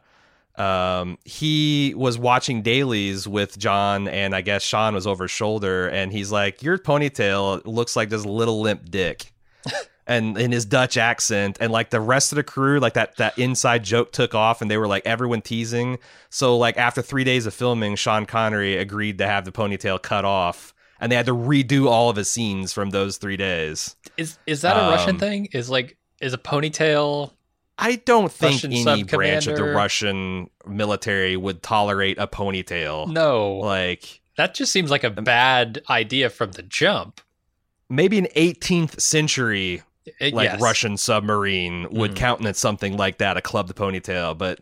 [0.57, 5.87] um, he was watching dailies with John, and I guess Sean was over his shoulder,
[5.87, 9.31] and he's like, "Your ponytail looks like this little limp dick."
[10.07, 13.37] and in his Dutch accent, and like the rest of the crew, like that that
[13.37, 15.99] inside joke took off, and they were like everyone teasing.
[16.29, 20.25] So like after three days of filming, Sean Connery agreed to have the ponytail cut
[20.25, 23.95] off, and they had to redo all of his scenes from those three days.
[24.17, 25.49] Is is that a Russian Um, thing?
[25.51, 27.33] Is like is a ponytail?
[27.79, 29.63] I don't think Russian any branch of the?
[29.65, 33.07] Russian military would tolerate a ponytail.
[33.07, 37.21] No, Like that just seems like a bad idea from the jump.
[37.89, 39.83] maybe an 18th century
[40.21, 40.61] like yes.
[40.61, 42.15] Russian submarine would Mhm.
[42.15, 44.37] countenance something like that, a club the ponytail.
[44.37, 44.59] But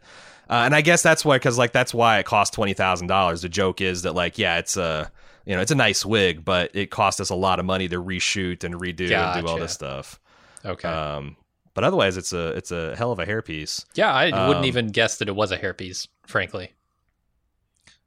[0.49, 3.41] uh, and I guess that's why, because like that's why it cost twenty thousand dollars.
[3.41, 5.12] The joke is that like yeah, it's a
[5.45, 8.01] you know it's a nice wig, but it cost us a lot of money to
[8.01, 10.19] reshoot and redo and do all this stuff.
[10.63, 10.88] Okay.
[10.88, 11.36] Um,
[11.73, 13.86] but otherwise, it's a it's a hell of a hairpiece.
[13.95, 16.08] yeah, I wouldn't um, even guess that it was a hairpiece.
[16.25, 16.71] Frankly.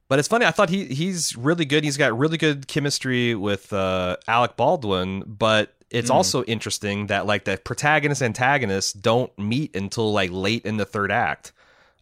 [0.07, 0.45] But it's funny.
[0.45, 1.83] I thought he he's really good.
[1.83, 5.23] He's got really good chemistry with uh, Alec Baldwin.
[5.27, 6.15] But it's Mm.
[6.15, 11.11] also interesting that like the protagonist antagonists don't meet until like late in the third
[11.11, 11.51] act.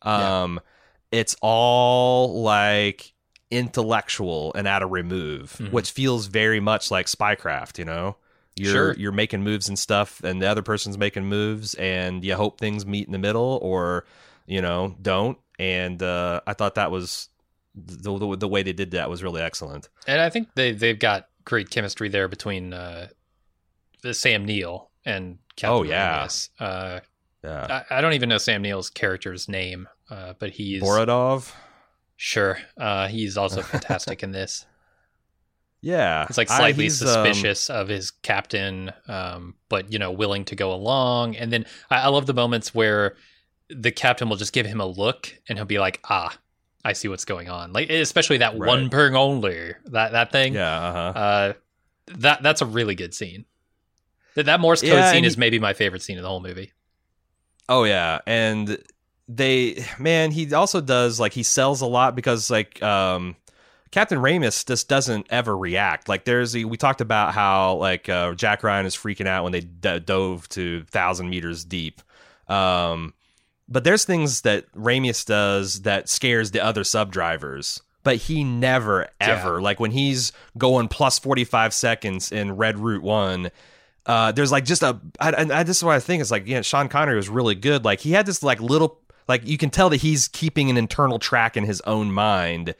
[0.06, 0.44] Yeah.
[0.44, 0.60] Um,
[1.12, 3.14] it's all like
[3.68, 5.72] intellectual and at a remove, Mhm.
[5.72, 7.78] which feels very much like spycraft.
[7.78, 8.16] You know,
[8.56, 8.94] you're Sure.
[8.96, 12.86] you're making moves and stuff, and the other person's making moves, and you hope things
[12.86, 14.06] meet in the middle, or
[14.48, 15.38] you know don't.
[15.60, 17.30] And uh, I thought that was
[17.76, 19.90] the, the the way they did that was really excellent.
[20.08, 23.08] And I think they they've got great chemistry there between uh,
[24.08, 26.28] the Sam Neill and Captain Oh, yeah.
[26.60, 27.00] Uh,
[27.44, 31.54] Yeah, I, I don't even know Sam Neill's character's name, uh, but he's Borodov.
[32.16, 34.66] sure uh, he's also fantastic in this.
[35.82, 40.44] Yeah, It's like I- slightly um, suspicious of his captain, um, but you know, willing
[40.46, 41.36] to go along.
[41.36, 43.16] And then I, I love the moments where
[43.70, 46.36] the captain will just give him a look, and he'll be like, "Ah,
[46.84, 48.68] I see what's going on." Like especially that Right.
[48.68, 50.56] one ping only that that thing.
[50.56, 51.20] yeah, uh-huh.
[51.20, 51.54] Uh,
[52.18, 53.46] that that's a really good scene.
[54.38, 56.40] That that Morse code Yeah, scene is he- maybe my favorite scene of the whole
[56.40, 56.72] movie.
[57.68, 58.78] Oh yeah, and
[59.28, 63.36] they man, he also does like he sells a lot because like um
[63.90, 66.08] Captain Ramius just doesn't ever react.
[66.08, 69.54] Like there's the, we talked about how like uh, Jack Ryan is freaking out when
[69.54, 72.02] they d- dove to thousand meters deep.
[72.48, 73.14] Um,
[73.68, 77.82] but there's things that Ramius does that scares the other sub drivers.
[78.04, 83.04] But he never ever like when he's going plus forty five seconds in Red Route
[83.04, 83.50] One.
[84.08, 86.48] Uh, there's like just a, I, and I, this is what I think is like,
[86.48, 87.84] yeah, Sean Connery was really good.
[87.86, 91.20] Like he had this like little, like you can tell that he's keeping an internal
[91.20, 92.74] track in his own mind.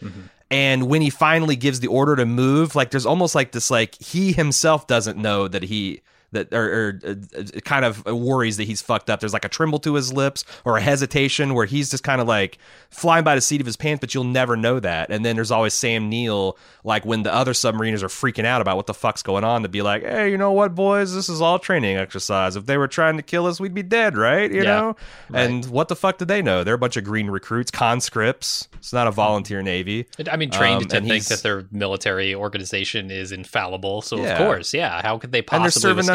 [0.50, 3.96] And when he finally gives the order to move, like there's almost like this, like
[3.96, 6.02] he himself doesn't know that he
[6.34, 9.20] that or, or uh, kind of worries that he's fucked up.
[9.22, 12.28] There's like a tremble to his lips or a hesitation where he's just kind of
[12.28, 12.58] like
[12.90, 15.10] flying by the seat of his pants, but you'll never know that.
[15.10, 18.76] And then there's always Sam Neill, like when the other submariners are freaking out about
[18.78, 21.42] what the fuck's going on, to be like, hey, you know what, boys, this is
[21.42, 22.56] all training exercise.
[22.56, 24.52] If they were trying to kill us, we'd be dead, right?
[24.52, 24.96] You Yeah, know.
[25.30, 25.44] right.
[25.50, 26.64] And what the fuck did they know?
[26.64, 28.68] They're a bunch of green recruits, conscripts.
[28.76, 30.08] It's not a volunteer navy.
[30.30, 34.02] I mean, trained Um, to think that their military organization is infallible.
[34.02, 34.32] So Yeah.
[34.34, 35.02] of course, yeah.
[35.02, 35.64] How could they possibly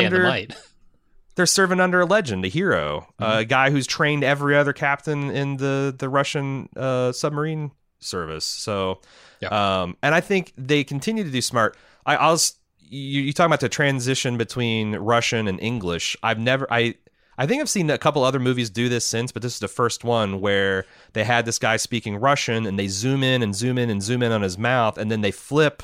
[0.07, 0.57] under- the
[1.35, 3.39] they're serving under a legend, a hero, Mm-hmm.
[3.39, 8.45] a guy who's trained every other captain in the the Russian uh, submarine service.
[8.45, 9.01] So,
[9.41, 9.83] Yeah.
[9.83, 11.77] um, and I think they continue to do smart.
[12.05, 16.17] I, I was you, you talking about the transition between Russian and English.
[16.23, 16.95] I've never I.
[17.39, 19.67] I think I've seen a couple other movies do this since, but this is the
[19.67, 20.85] first one where
[21.15, 24.23] they had this guy speaking Russian and they zoom in and zoom in and zoom
[24.23, 25.83] in on his mouth and then they flip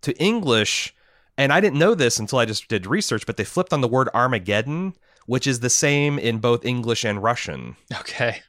[0.00, 0.92] to English.
[1.40, 3.88] And I didn't know this until I just did research, but they flipped on the
[3.88, 4.92] word Armageddon,
[5.24, 7.76] which is the same in both English and Russian.
[8.00, 8.42] Okay.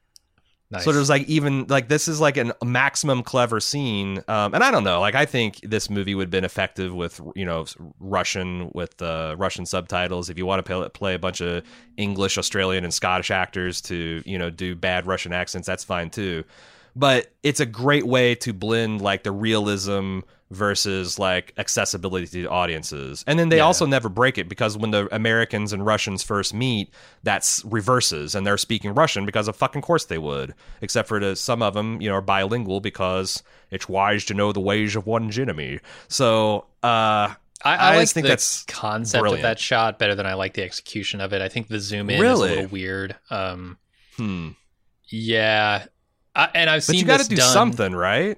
[0.70, 0.84] Nice.
[0.84, 4.72] So there's like even like this is like a maximum clever scene, um, and I
[4.72, 5.00] don't know.
[5.02, 7.66] Like I think this movie would have been effective with you know
[8.00, 10.30] Russian with uh, Russian subtitles.
[10.30, 11.66] If you want to play, play a bunch of
[11.98, 16.46] English, Australian, and Scottish actors to you know do bad Russian accents, that's fine too.
[16.96, 20.20] But it's a great way to blend like the realism
[20.52, 23.24] versus like accessibility to audiences.
[23.26, 23.64] And then they Yeah.
[23.64, 28.46] also never break it because when the Americans and Russians first meet, that's reverses and
[28.46, 30.54] they're speaking Russian because of fucking course they would.
[30.82, 34.52] Except for the, some of them, you know, are bilingual because it's wise to know
[34.52, 35.80] the ways of one's enemy.
[36.10, 37.34] So, uh,
[37.64, 39.46] I, I, I like think the that's concept brilliant.
[39.46, 41.42] of that shot better than I like the execution of it.
[41.42, 43.16] I think the zoom in is a little weird.
[43.30, 43.78] Um,
[44.18, 44.50] hmm.
[45.10, 45.86] yeah,
[46.36, 46.96] I, and I've seen.
[46.96, 48.38] But you got to do done- something, right?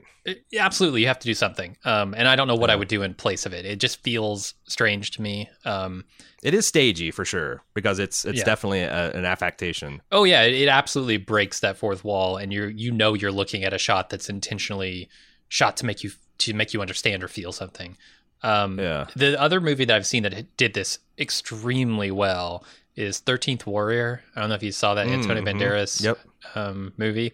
[0.52, 1.76] Yeah, Absolutely, you have to do something.
[1.84, 3.66] Um, and I don't know what I would do in place of it.
[3.66, 5.50] It just feels strange to me.
[5.66, 6.06] Um,
[6.42, 8.46] It is stagey for sure because it's it's Yeah.
[8.46, 10.02] definitely a, an affectation.
[10.14, 13.64] oh yeah, it, it absolutely breaks that fourth wall, and you you know you're looking
[13.66, 15.10] at a shot that's intentionally
[15.50, 17.98] shot to make you to make you understand or feel something.
[18.42, 19.08] Um, Yeah.
[19.16, 24.22] The other movie that I've seen that did this extremely well is Thirteenth Warrior.
[24.36, 25.48] I don't know if you saw that Antonio Mhm.
[25.60, 26.20] Banderas Yep.
[26.56, 27.34] um, movie,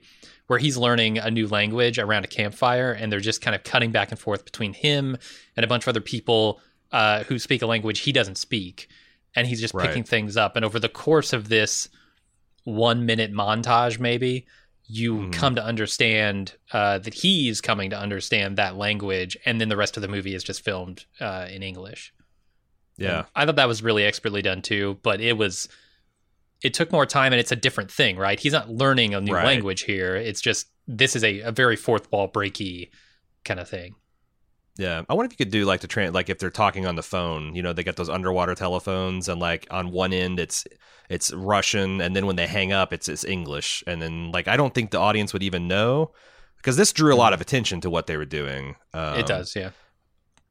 [0.50, 3.92] where he's learning a new language around a campfire, and they're just kind of cutting
[3.92, 5.16] back and forth between him
[5.56, 6.60] and a bunch of other people
[6.92, 8.88] uh, who speak a language he doesn't speak,
[9.36, 9.86] and he's just Right.
[9.88, 10.56] picking things up.
[10.56, 11.88] And over the course of this
[12.64, 14.48] one minute montage, maybe
[14.88, 15.34] you Mhm.
[15.34, 19.98] come to understand uh, that he's coming to understand that language, and then the rest
[19.98, 22.12] of the movie is just filmed uh, in English.
[22.98, 23.20] Yeah.
[23.20, 25.70] And I thought that was really expertly done too, but it was
[26.62, 28.40] it took more time and it's a different thing, right?
[28.40, 29.46] He's not learning a new Right.
[29.46, 30.16] language here.
[30.16, 32.90] It's just this is a, a very fourth wall breaky
[33.46, 33.96] kind of thing.
[34.78, 36.96] Yeah, I wonder if you could do like the train, like if they're talking on
[36.96, 37.54] the phone.
[37.54, 40.66] You know, they got those underwater telephones, and like on one end it's
[41.10, 44.56] it's Russian, and then when they hang up, it's it's English, and then like I
[44.56, 46.12] don't think the audience would even know
[46.58, 48.76] because this drew a lot of attention to what they were doing.
[48.94, 49.72] Um, it does, yeah.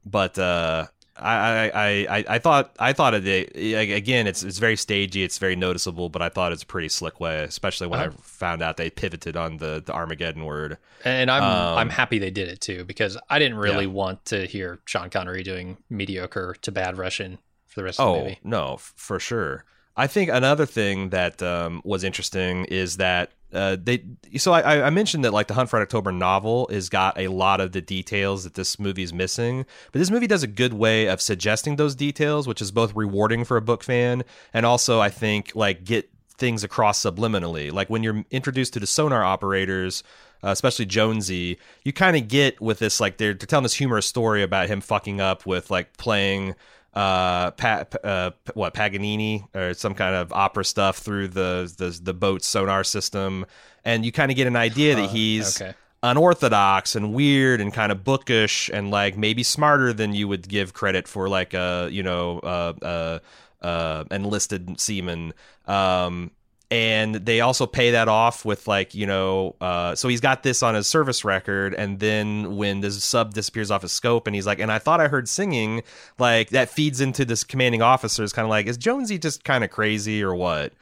[0.05, 0.89] but uh,
[1.21, 3.27] I, I I I thought I thought it
[3.57, 4.27] again.
[4.27, 5.23] It's it's very stagey.
[5.25, 8.11] It's very noticeable, but I thought it's a pretty slick way, especially when Uh-huh.
[8.17, 10.79] I found out they pivoted on the the Armageddon word.
[11.05, 14.47] And I'm Um, I'm happy they did it too because I didn't really want to
[14.47, 18.39] hear Sean Connery doing mediocre to bad Russian for the rest of the Oh movie.
[18.45, 19.65] no, f- for sure.
[19.97, 24.05] I think another thing that um, was interesting is that uh, they.
[24.37, 27.61] So I, I mentioned that like the Hunt for October novel has got a lot
[27.61, 31.07] of the details that this movie is missing, but this movie does a good way
[31.07, 35.09] of suggesting those details, which is both rewarding for a book fan and also I
[35.09, 37.73] think like get things across subliminally.
[37.73, 40.03] Like when you're introduced to the sonar operators.
[40.41, 44.07] Uh, especially Jonesy, you kind of get with this like they're, they're telling this humorous
[44.07, 46.55] story about him fucking up with like playing
[46.95, 52.15] uh, pa- uh what Paganini or some kind of opera stuff through the the, the
[52.15, 53.45] boat's sonar system,
[53.85, 55.75] and you kind of get an idea that Uh, he's okay.
[56.03, 60.73] unorthodox and weird and kind of bookish and like maybe smarter than you would give
[60.73, 63.19] credit for like a you know uh uh
[63.65, 65.33] uh enlisted seaman
[65.67, 66.31] um
[66.71, 70.63] and they also pay that off with like you know uh so he's got this
[70.63, 74.47] on his service record and then when this sub disappears off his scope and he's
[74.47, 75.83] like and i thought i heard singing
[76.19, 79.65] like that feeds into this commanding officer is kind of like is jonesy just kind
[79.65, 80.73] of crazy or what?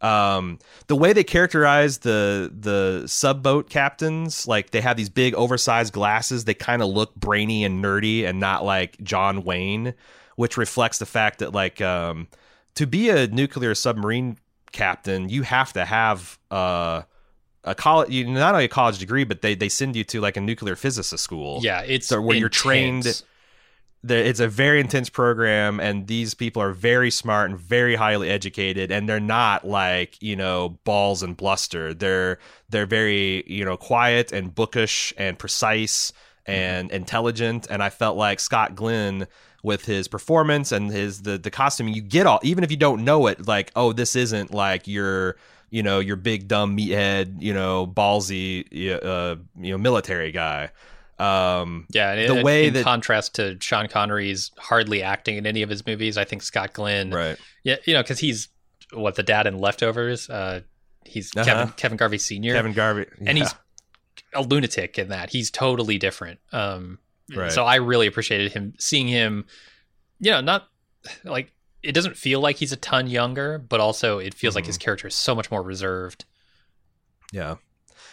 [0.00, 5.92] Um the way they characterize the the subboat captains like they have these big oversized
[5.94, 9.94] glasses they kind of look brainy and nerdy and not like john wayne
[10.36, 12.28] which reflects the fact that like um
[12.74, 14.36] to be a nuclear submarine
[14.74, 17.00] captain you have to have uh
[17.64, 20.36] a college you not only a college degree but they they send you to like
[20.36, 21.60] a nuclear physicist school.
[21.62, 23.22] Yeah, it's So where you're trained-
[24.06, 28.90] it's a very intense program and these people are very smart and very highly educated
[28.90, 31.94] and they're not like you know balls and bluster.
[31.94, 36.12] They're they're very you know quiet and bookish and precise
[36.46, 39.26] and intelligent and i felt like scott glenn
[39.64, 43.02] with his performance and his the the costume you get all even if you don't
[43.04, 45.36] know it like oh this isn't like your
[45.70, 48.64] you know your big dumb meathead you know ballsy
[49.02, 50.70] uh you know military guy
[51.18, 55.62] um Yeah, the in- way in that- contrast to Sean Connery's hardly acting in any
[55.62, 58.48] of his movies, I think Scott Glenn, right yeah, you know, because he's
[58.92, 60.28] what the dad in Leftovers.
[60.28, 60.60] Uh,
[61.06, 61.44] he's Uh-huh.
[61.44, 63.54] Kevin Kevin Garvey Senior, Kevin Garvey, and he's
[64.34, 65.30] a lunatic in that.
[65.30, 66.40] He's totally different.
[66.52, 66.98] Um,
[67.34, 67.52] Right.
[67.52, 69.46] so I really appreciated him seeing him.
[70.20, 70.68] You know, not
[71.24, 74.68] like it doesn't feel like he's a ton younger, but also it feels like Mhm.
[74.68, 76.24] his character is so much more reserved.
[77.32, 77.56] yeah.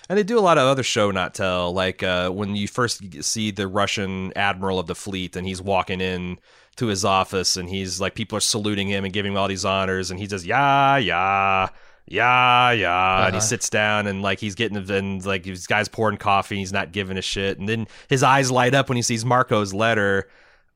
[0.09, 3.23] And they do a lot of other show not tell, like uh, when you first
[3.23, 6.37] see the Russian admiral of the fleet, and he's walking in
[6.77, 9.63] to his office, and he's like, people are saluting him and giving him all these
[9.63, 11.69] honors, and he says, "Yeah, yeah,
[12.11, 13.39] yeah, yeah," and he Uh-huh.
[13.39, 17.17] sits down, and like he's getting, and like this guy's pouring coffee, he's not giving
[17.17, 20.27] a shit, and then his eyes light up when he sees Marco's letter.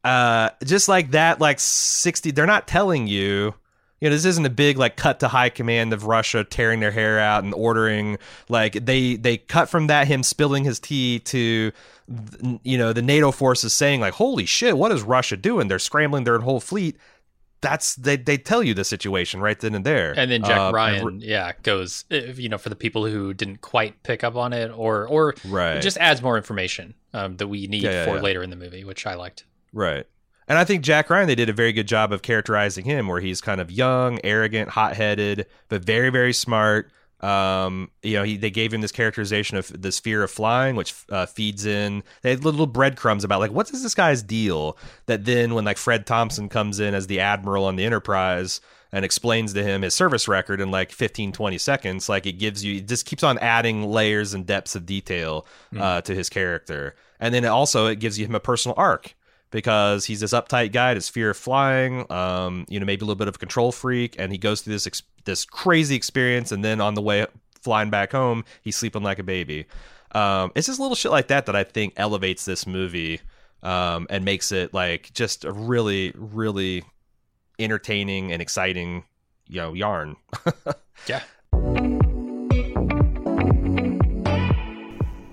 [0.03, 3.53] Uh, just like that, like sixty, they're not telling you.
[4.01, 6.91] You know this isn't a big like cut to high command of russia tearing their
[6.91, 8.17] hair out and ordering
[8.49, 11.71] like they they cut from that him spilling his tea to
[12.61, 15.69] you know the nato forces saying like holy shit what is russia doing?
[15.69, 16.97] They're scrambling their whole fleet
[17.65, 20.71] that's they they tell you the situation right then and there And then Jack Uh,
[20.73, 24.71] Ryan, yeah, goes you know for the people who didn't quite pick up on it,
[24.71, 28.21] or or right just adds more information um, that we need Yeah, yeah, for yeah.
[28.21, 29.45] later in the movie, which I liked.
[29.73, 30.05] Right.
[30.47, 33.19] And I think Jack Ryan, they did a very good job of characterizing him, where
[33.19, 36.91] he's kind of young, arrogant, hot headed, but very, very smart.
[37.21, 40.93] Um, you know, he, they gave him this characterization of this fear of flying, which
[41.09, 42.03] uh, feeds in.
[42.21, 44.77] They had little breadcrumbs about like what is this guy's deal.
[45.05, 49.03] That then when like Fred Thompson comes in as the admiral on the Enterprise and
[49.03, 52.77] explains to him his service record in like 15, 20 seconds, like it gives you,
[52.77, 55.45] it just keeps on adding layers and depths of detail
[55.77, 59.15] uh, to his character, and then it also it gives you him a personal arc
[59.51, 63.15] because he's this uptight guy, his fear of flying, um, you know, maybe a little
[63.15, 66.63] bit of a control freak, and he goes through this ex- this crazy experience, and
[66.63, 67.25] then on the way
[67.61, 69.65] flying back home, he's sleeping like a baby.
[70.11, 73.19] Um, it's just little shit like that that I think elevates this movie
[73.63, 76.83] um, and makes it like just a really, really
[77.59, 79.03] entertaining and exciting,
[79.47, 80.15] you know, yarn.
[81.07, 81.21] yeah.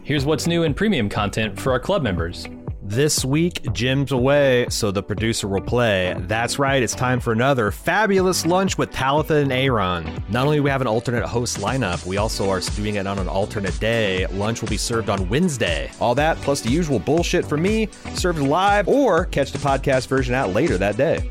[0.03, 2.47] Here's what's new in premium content for our club members.
[2.93, 6.15] This week, Jim's away, so the producer will play.
[6.19, 10.23] That's right, it's time for another fabulous lunch with Talitha and Aaron.
[10.29, 13.19] Not only do we have an alternate host lineup, we also are doing it on
[13.19, 14.27] an alternate day.
[14.27, 15.91] Lunch will be served on Wednesday.
[16.01, 20.35] All that, plus the usual bullshit from me, served live, or catch the podcast version
[20.35, 21.31] out later that day.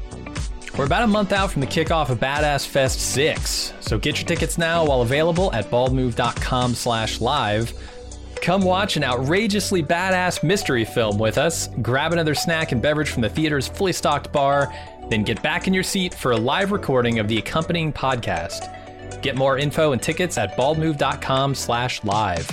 [0.80, 4.28] We're about a month out from the kickoff of Badass Fest 6, so get your
[4.28, 7.72] tickets now while available at baldmove.com slash live.
[8.42, 13.22] Come watch an outrageously badass mystery film with us, grab another snack and beverage from
[13.22, 14.74] the theater's fully stocked bar,
[15.10, 18.76] then get back in your seat for a live recording of the accompanying podcast.
[19.22, 22.50] Get more info and tickets at baldmove.com slash live.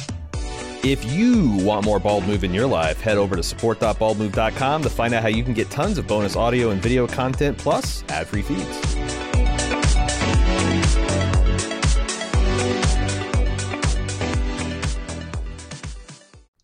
[0.84, 5.14] If you want more Bald Move in your life, head over to support.baldmove.com to find
[5.14, 9.17] out how you can get tons of bonus audio and video content plus ad-free feeds.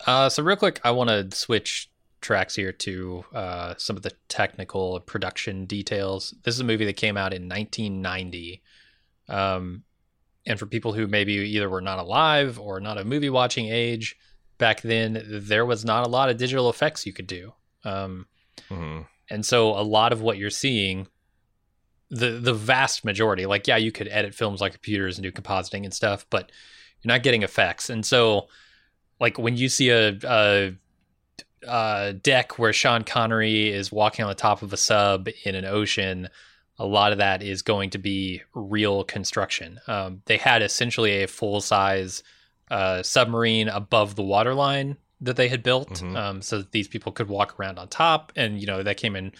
[0.06, 1.90] Uh, so real quick, I want to switch
[2.20, 6.34] tracks here to uh, some of the technical production details.
[6.42, 8.62] This is a movie that came out in 1990.
[9.28, 9.84] Um,
[10.46, 14.16] and for people who maybe either were not alive or not a movie watching age
[14.58, 17.52] back then, there was not a lot of digital effects you could do.
[17.84, 18.26] Um,
[18.70, 19.02] mm-hmm.
[19.30, 21.06] And so a lot of what you're seeing,
[22.10, 25.84] the the vast majority, like yeah, you could edit films like computers and do compositing
[25.84, 26.52] and stuff, but
[27.02, 27.88] you're not getting effects.
[27.88, 28.48] And so
[29.20, 30.74] like when you see a, a,
[31.66, 35.64] a deck where Sean Connery is walking on the top of a sub in an
[35.64, 36.28] ocean,
[36.78, 39.80] a lot of that is going to be real construction.
[39.86, 42.22] Um, they had essentially a full size
[42.70, 46.16] uh, submarine above the waterline that they had built, mm-hmm.
[46.16, 49.14] um, so that these people could walk around on top, and you know that came
[49.14, 49.32] in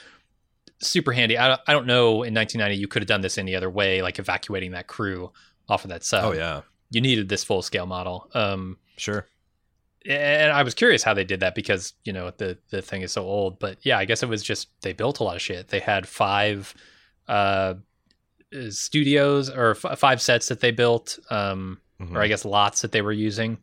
[0.79, 1.37] super handy.
[1.37, 4.01] I don't, I don't know in 1990 you could have done this any other way,
[4.01, 5.33] like evacuating that crew
[5.69, 6.25] off of that sub.
[6.25, 6.61] Oh yeah,
[6.91, 8.31] you needed this full scale model.
[8.35, 9.27] Um, sure
[10.07, 13.13] and I was curious how they did that because you know the the thing is
[13.13, 13.59] so old.
[13.59, 15.69] But yeah, I guess it was just they built a lot of shit.
[15.69, 16.75] They had five
[17.27, 17.75] uh,
[18.69, 22.17] studios or f- five sets that they built, um, mm-hmm.
[22.17, 23.59] or I guess lots that they were using,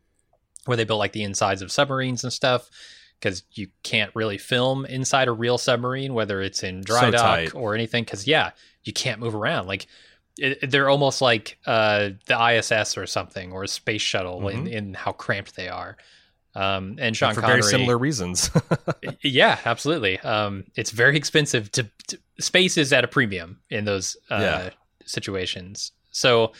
[0.65, 2.69] where they built like the insides of submarines and stuff.
[3.19, 7.21] Because you can't really film inside a real submarine, whether it's in dry so dock
[7.21, 7.55] tight.
[7.55, 8.03] or anything.
[8.03, 8.49] Because yeah,
[8.83, 9.67] you can't move around.
[9.67, 9.85] Like
[10.39, 14.65] it, they're almost like uh, the ISS or something, or a space shuttle mm-hmm.
[14.65, 15.97] in, in how cramped they are.
[16.53, 17.35] Um, and Sean Connery.
[17.35, 18.51] for Connery, very similar reasons.
[19.21, 20.19] yeah, absolutely.
[20.19, 24.69] Um, it's very expensive to, to, space is at a premium in those uh, yeah.
[25.05, 25.93] situations.
[26.11, 26.51] So,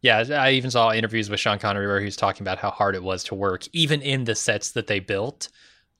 [0.00, 2.94] yeah, I even saw interviews with Sean Connery where he was talking about how hard
[2.94, 5.48] it was to work, even in the sets that they built,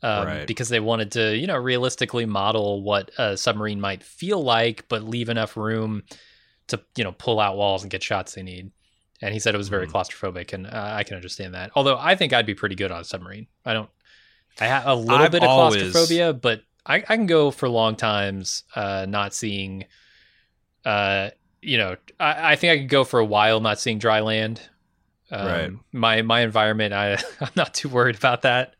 [0.02, 0.46] um, right.
[0.46, 5.02] because they wanted to, you know, realistically model what a submarine might feel like, but
[5.02, 6.04] leave enough room
[6.68, 8.70] to, you know, pull out walls and get shots they need
[9.22, 9.92] and he said it was very mm.
[9.92, 11.70] claustrophobic, and uh, I can understand that.
[11.76, 13.46] Although I think I'd be pretty good on a submarine.
[13.64, 13.88] I don't.
[14.60, 15.92] I have a little I've bit of always...
[15.92, 19.84] claustrophobia, but I, I, can go for long times uh, not seeing.
[20.84, 21.30] Uh,
[21.62, 24.60] you know, I, I, think I could go for a while not seeing dry land.
[25.30, 25.70] Um, right.
[25.92, 28.74] My my environment, I I'm not too worried about that,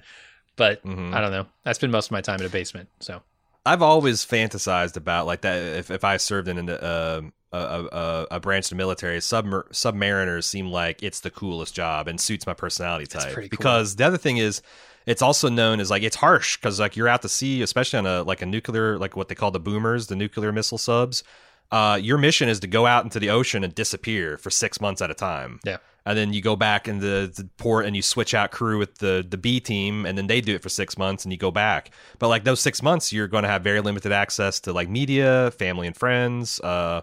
[0.56, 1.14] but mm-hmm.
[1.14, 1.46] I don't know.
[1.64, 3.22] I spend most of my time in a basement, so.
[3.64, 5.62] I've always fantasized about like that.
[5.62, 7.22] If if I served in a uh,
[7.52, 12.08] a, a, a branch of the military, submer- submariners seem like it's the coolest job
[12.08, 13.34] and suits my personality type.
[13.34, 13.48] Cool.
[13.48, 14.62] Because the other thing is,
[15.06, 18.06] it's also known as like it's harsh because like you're out to sea, especially on
[18.06, 21.24] a like a nuclear like what they call the boomers, the nuclear missile subs.
[21.70, 25.00] Uh, your mission is to go out into the ocean and disappear for six months
[25.00, 25.58] at a time.
[25.64, 25.78] Yeah.
[26.04, 28.98] And then you go back in the, the port and you switch out crew with
[28.98, 31.50] the the B team, and then they do it for six months, and you go
[31.50, 31.92] back.
[32.18, 35.52] But like those six months, you're going to have very limited access to like media,
[35.52, 36.60] family and friends.
[36.60, 37.02] Uh,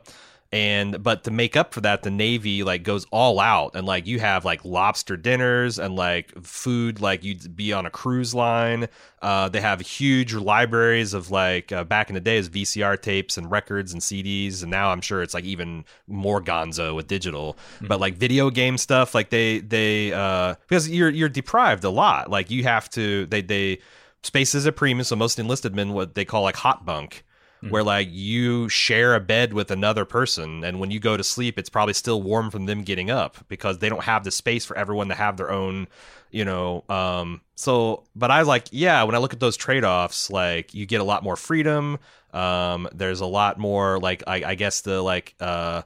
[0.51, 4.07] and but to make up for that the navy like goes all out and like
[4.07, 8.87] you have like lobster dinners and like food like you'd be on a cruise line.
[9.21, 13.51] Uh, they have huge libraries of like uh, back in the days vcr tapes and
[13.51, 17.53] records and cds and now i'm sure it's like even more gonzo with digital.
[17.75, 17.87] Mm-hmm.
[17.87, 22.29] but like video game stuff like they they uh because you're you're deprived a lot.
[22.29, 23.79] Like you have to they they
[24.23, 27.23] space is a premium so most enlisted men what they call like hot bunk
[27.63, 27.71] Mhm.
[27.71, 31.59] where like you share a bed with another person and when you go to sleep
[31.59, 34.77] it's probably still warm from them getting up because they don't have the space for
[34.77, 35.87] everyone to have their own
[36.31, 40.29] you know um so but i was like yeah when i look at those trade-offs
[40.29, 41.97] like you get a lot more freedom
[42.33, 45.81] um there's a lot more like i, I guess the like uh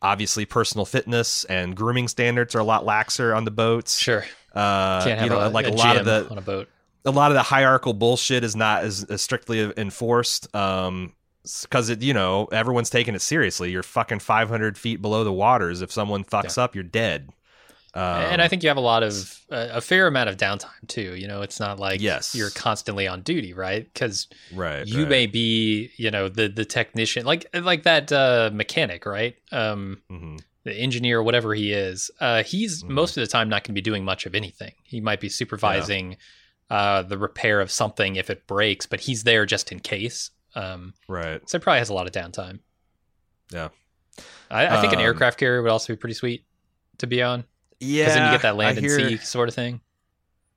[0.00, 4.24] obviously personal fitness and grooming standards are a lot laxer on the boats Sure.
[4.54, 6.68] uh you know a, like a a, lot of the on a boat.
[7.08, 11.12] A lot of the hierarchical bullshit is not as, as strictly enforced um
[11.62, 15.80] because it you know everyone's taking it seriously you're fucking 500 feet below the waters
[15.82, 17.30] if someone fucks up you're dead
[17.94, 20.86] um, and I think you have a lot of uh, a fair amount of downtime
[20.88, 21.16] too.
[21.16, 22.34] You know, it's not like Yes.
[22.34, 23.82] you're constantly on duty, right?
[23.92, 25.08] Because right you right.
[25.08, 29.36] may be, you know, the the technician, like like that uh, mechanic, right?
[29.52, 30.42] Um, Mhm.
[30.64, 32.10] the engineer, whatever he is.
[32.20, 32.90] Uh, he's Mhm.
[32.90, 34.74] most of the time not going to be doing much of anything.
[34.84, 36.18] He might be supervising
[36.70, 40.30] uh, the repair of something if it breaks, but he's there just in case.
[40.54, 42.60] Um, right so it probably has a lot of downtime.
[43.52, 43.68] Yeah.
[44.50, 46.44] I, I think an Um, aircraft carrier would also be pretty sweet
[46.98, 47.44] to be on
[47.80, 49.80] yeah because then you get that I land and hear- sea sort of thing.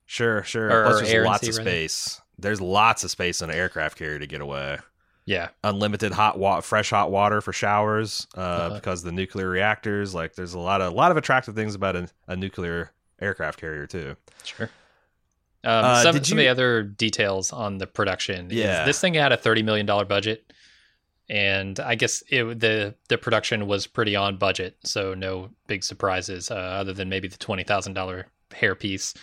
[0.06, 1.70] sure sure Or- plus or there's lots sea, of rather.
[1.70, 4.78] space there's lots of space on an aircraft carrier to get away
[5.26, 8.74] Yeah, unlimited hot wa- fresh hot water for showers uh, Uh-huh.
[8.74, 11.94] because the nuclear reactors like there's a lot of a lot of attractive things about
[11.94, 12.90] a, a nuclear
[13.20, 14.68] aircraft carrier too sure.
[15.64, 18.48] Um, Uh, some, did some of the other details on the production.
[18.50, 18.84] Yeah.
[18.84, 20.52] this thing had a thirty million dollar budget,
[21.28, 26.50] and I guess it, the the production was pretty on budget, so no big surprises
[26.50, 29.14] uh, other than maybe the twenty thousand dollar hairpiece.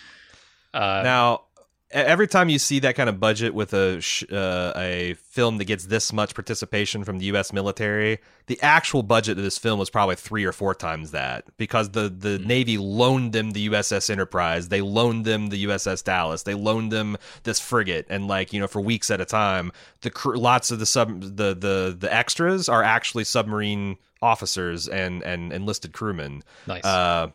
[0.72, 1.42] Uh, now
[1.90, 5.64] every time you see that kind of budget with a sh- uh, a film that
[5.64, 7.52] gets this much participation from the U.S.
[7.52, 11.90] military, the actual budget of this film was probably three or four times that because
[11.90, 12.46] the the Hmm.
[12.46, 17.16] Navy loaned them the USS Enterprise, they loaned them the USS Dallas, they loaned them
[17.42, 19.72] this frigate, and like you know for weeks at a time,
[20.02, 25.22] the cr- lots of the sub the the the extras are actually submarine officers and
[25.22, 26.84] and enlisted crewmen nice.
[26.84, 27.28] uh,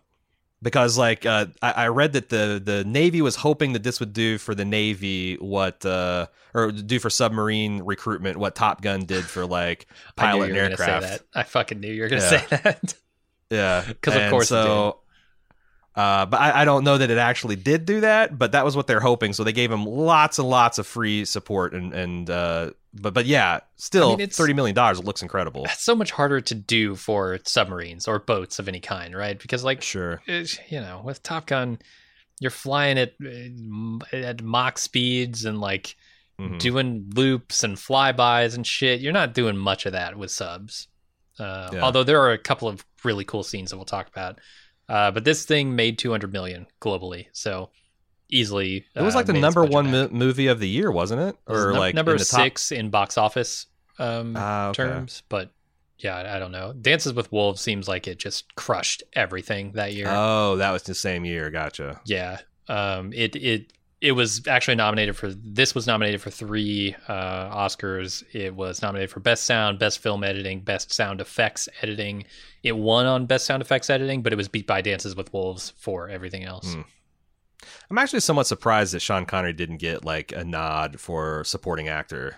[0.66, 4.12] because like uh, I, I read that the the Navy was hoping that this would
[4.12, 9.24] do for the Navy what uh, or do for submarine recruitment what Top Gun did
[9.24, 9.88] for like
[10.18, 11.02] I pilot gonna say aircraft.
[11.08, 11.22] that.
[11.34, 12.40] I fucking knew you were going to Yeah.
[12.48, 12.94] say that.
[13.50, 15.00] yeah, because of course so.
[15.96, 18.76] Uh, but I, I don't know that it actually did do that, but that was
[18.76, 19.32] what they're hoping.
[19.32, 23.26] So they gave him lots and lots of free support, and and uh, but but
[23.26, 25.64] yeah, still I mean, it's- thirty million dollars it looks incredible.
[25.64, 29.40] That's so much harder to do for submarines or boats of any kind, right?
[29.40, 31.80] Because like Sure, it's- you know, with Top Gun,
[32.42, 35.96] you're flying at uh, at Mach speeds and like
[36.38, 36.60] Mhm.
[36.60, 39.00] doing loops and flybys and shit.
[39.00, 40.90] You're not doing much of that with subs.
[41.40, 41.82] Uh, Yeah.
[41.82, 44.40] Although there are a couple of really cool scenes that we'll talk about.
[44.88, 47.70] Uh, but this thing made 200 million globally, so
[48.30, 48.86] easily.
[48.96, 51.36] it was uh, like the number one mo- movie of the year, wasn't it?
[51.48, 53.68] It was Or like number in the top- six in box office
[54.00, 54.84] um, Ah, okay.
[54.84, 55.52] terms, but
[56.00, 56.74] yeah, I, I don't know.
[56.74, 60.08] Dances with Wolves seems like it just crushed everything that year.
[60.10, 61.50] Oh, that was the same year.
[61.50, 62.02] Gotcha.
[62.06, 63.72] yeah, um, it it
[64.06, 65.32] it was actually nominated for.
[65.34, 68.24] This was nominated for three uh, Oscars.
[68.34, 72.26] It was nominated for best sound, best film editing, best sound effects editing.
[72.62, 75.74] It won on best sound effects editing, but it was beat by Dances with Wolves
[75.78, 76.74] for everything else.
[76.74, 76.82] Hmm.
[77.90, 82.38] I'm actually somewhat surprised that Sean Connery didn't get like a nod for supporting actor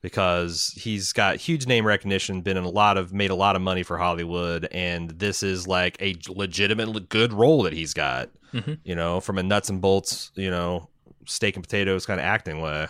[0.00, 3.62] because he's got huge name recognition, been in a lot of made a lot of
[3.62, 8.30] money for Hollywood, and this is like a legitimate good role that he's got.
[8.52, 8.78] Mhm.
[8.84, 10.88] You know, from a nuts and bolts, you know,
[11.26, 12.88] steak and potatoes kind of acting way.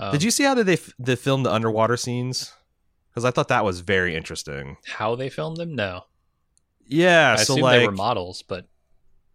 [0.00, 2.52] Um, Did you see how they f- they filmed the underwater scenes?
[3.10, 4.76] Because I thought that was very interesting.
[4.86, 5.74] how they filmed them?
[5.74, 6.04] No,
[6.86, 8.66] Yeah, I so like they were models, but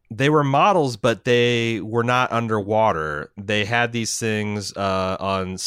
[0.09, 3.31] they were models, but they were not underwater.
[3.35, 5.57] They had these things uh, on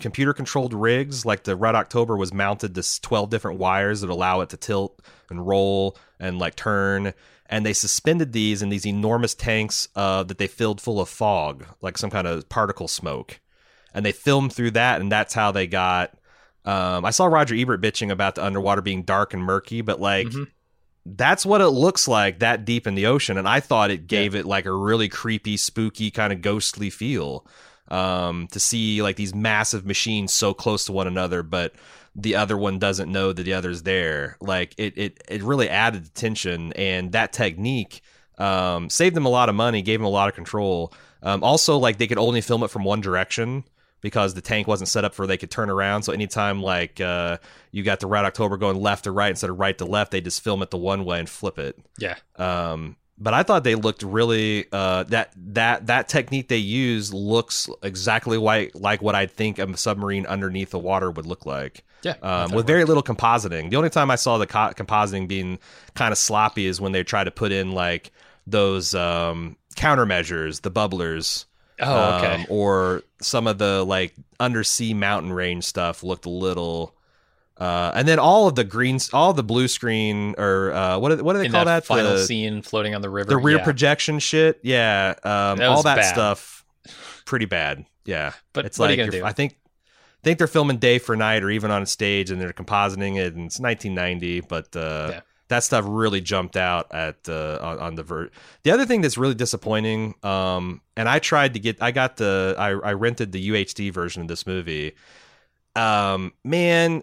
[0.00, 1.26] computer controlled rigs.
[1.26, 4.56] Like the Red October was mounted to s- 12 different wires that allow it to
[4.56, 7.12] tilt and roll and like turn.
[7.46, 11.66] And they suspended these in these enormous tanks uh, that they filled full of fog,
[11.82, 13.40] like some kind of particle smoke.
[13.92, 16.14] And they filmed through that, and that's how they got.
[16.64, 20.26] Um, I saw Roger Ebert bitching about the underwater being dark and murky, but like
[20.28, 20.46] Mhm.
[21.04, 24.34] that's what it looks like that deep in the ocean and i thought it gave
[24.34, 27.46] it like a really creepy spooky kind of ghostly feel
[27.88, 31.74] um, to see like these massive machines so close to one another but
[32.16, 36.14] the other one doesn't know that the other's there like it it, it really added
[36.14, 38.02] tension and that technique
[38.38, 40.92] um, saved them a lot of money gave them a lot of control
[41.22, 43.64] um, also like they could only film it from one direction
[44.04, 46.02] because the tank wasn't set up for they could turn around.
[46.02, 47.38] So anytime like uh,
[47.72, 50.20] you got the Red October going left to right instead of right to left, they
[50.20, 51.78] just film it the one way and flip it.
[51.98, 57.12] yeah, Um, but I thought they looked really uh, that that that technique they use
[57.12, 61.84] looks exactly like like what I think a submarine underneath the water would look like.
[62.02, 63.70] Yeah, um, with very little compositing.
[63.70, 65.58] The only time I saw the co- compositing being
[65.94, 68.12] kind of sloppy is when they try to put in like
[68.46, 71.46] those um, countermeasures, the bubblers.
[71.80, 72.34] Oh, okay.
[72.34, 76.93] Um, or some of the like undersea mountain range stuff looked a little.
[77.56, 81.22] Uh, and then all of the greens, all the blue screen, or uh, what do,
[81.22, 81.86] what do they In call that, that?
[81.86, 83.28] final The- scene floating on the river.
[83.30, 83.64] the rear yeah.
[83.64, 86.12] projection shit yeah um, That all that bad.
[86.12, 86.64] stuff
[87.24, 89.24] pretty bad yeah But it's like you you're- do?
[89.24, 89.56] i think
[90.24, 93.34] think they're filming day for night or even on a stage and they're compositing it
[93.34, 95.20] and it's 1990 but uh, Yeah.
[95.48, 98.32] that stuff really jumped out at uh, on, on the vert
[98.64, 102.56] the other thing that's really disappointing um, and i tried to get i got the
[102.58, 104.94] I, I rented the uhd version of this movie
[105.76, 107.02] um, man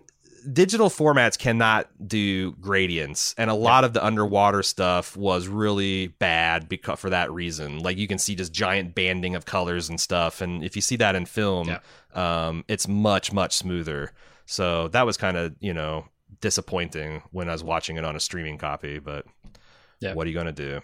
[0.54, 6.68] digital formats cannot do gradients and a lot of the underwater stuff was really bad
[6.70, 10.42] because for that reason like you can see just giant banding of colors and stuff
[10.42, 11.80] and if you see that in film Yeah.
[12.48, 14.12] um, it's much much smoother
[14.46, 16.06] so that was kind of you know
[16.40, 19.26] disappointing when i was watching it on a streaming copy but
[20.00, 20.14] Yeah.
[20.14, 20.82] what are you going to do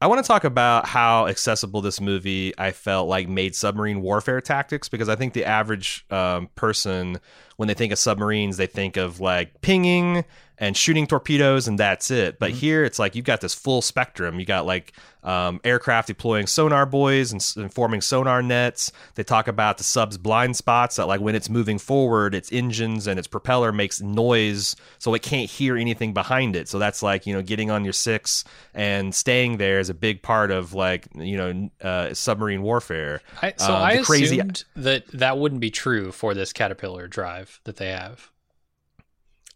[0.00, 4.40] I want to talk about how accessible this movie I felt like made submarine warfare
[4.40, 7.20] tactics because I think the average um, person,
[7.62, 10.24] when they think of submarines, they think of like pinging
[10.62, 12.38] and shooting torpedoes and that's it.
[12.38, 12.54] But Mhm.
[12.54, 14.38] here it's like you've got this full spectrum.
[14.38, 14.92] You got like
[15.24, 18.90] um, aircraft deploying sonar buoys and, and forming sonar nets.
[19.14, 23.06] They talk about the sub's blind spots that like when it's moving forward, its engines
[23.06, 26.68] and its propeller makes noise so it can't hear anything behind it.
[26.68, 28.42] So that's like, you know, getting on your six
[28.74, 33.20] and staying there is a big part of like, you know, uh, submarine warfare.
[33.42, 37.60] I, so Um, I crazy- assumed that that wouldn't be true for this Caterpillar drive
[37.64, 38.30] that they have.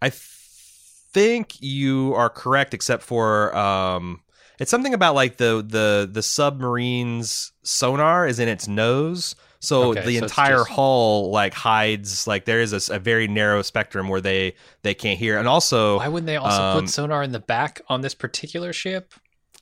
[0.00, 0.10] I
[1.16, 4.20] think you are correct, except for um,
[4.60, 10.04] it's something about like the the the submarine's sonar is in its nose, so Okay,
[10.04, 14.20] the so entire just- hull like hides like there is a very narrow spectrum where
[14.20, 17.40] they they can't hear, and also Why wouldn't they also um, put sonar in the
[17.40, 19.14] back on this particular ship?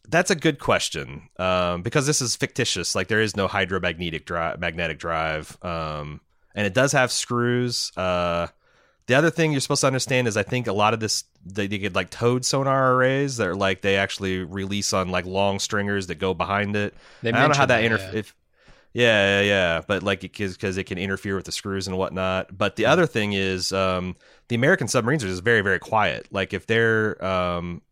[0.09, 2.97] That's a good question um, because this is fictitious.
[2.97, 6.21] Like there is no hydromagnetic drive, magnetic drive, um,
[6.53, 7.93] and it does have screws.
[7.97, 8.49] Uh,
[9.07, 11.67] the other thing you're supposed to understand is I think a lot of this they,
[11.67, 15.59] they get like towed sonar arrays that are like they actually release on like long
[15.59, 16.95] stringers that go behind it.
[17.23, 18.35] They I don't know how that mentioned interf- if
[18.95, 22.57] yeah, yeah, yeah, but like because it can interfere with the screws and whatnot.
[22.57, 24.15] But the other thing is, um,
[24.47, 26.29] the American submarines are just very, very quiet.
[26.31, 27.83] Like if they're um,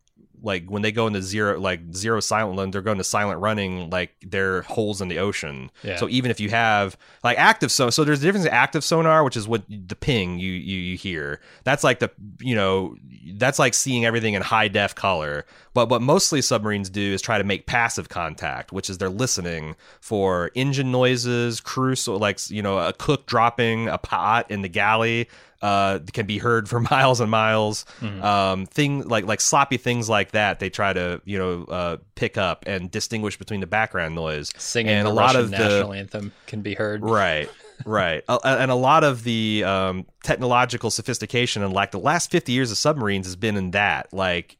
[0.43, 3.89] like when they go into zero, like zero silent, they're going to silent running.
[3.89, 5.71] Like they're holes in the ocean.
[5.83, 5.95] Yeah.
[5.95, 9.23] So even if you have like active so so there's a difference in active sonar,
[9.23, 11.39] which is what the ping you you you hear.
[11.63, 12.95] That's like the you know
[13.35, 15.45] that's like seeing everything in high def color.
[15.73, 19.75] But what mostly submarines do is try to make passive contact, which is they're listening
[20.01, 24.69] for engine noises, crew so like you know a cook dropping a pot in the
[24.69, 25.29] galley.
[25.63, 27.85] Uh, can be heard for miles and miles.
[28.01, 28.21] Mhm.
[28.21, 30.59] Um, thing like like sloppy things like that.
[30.59, 34.51] They try to you know uh, pick up and distinguish between the background noise.
[34.57, 37.01] Singing and the a lot Russian of the- national anthem can be heard.
[37.01, 37.49] Right,
[37.85, 38.23] right.
[38.29, 42.69] Uh, and a lot of the um, technological sophistication and like the last 50 years
[42.71, 44.11] of submarines has been in that.
[44.11, 44.57] Like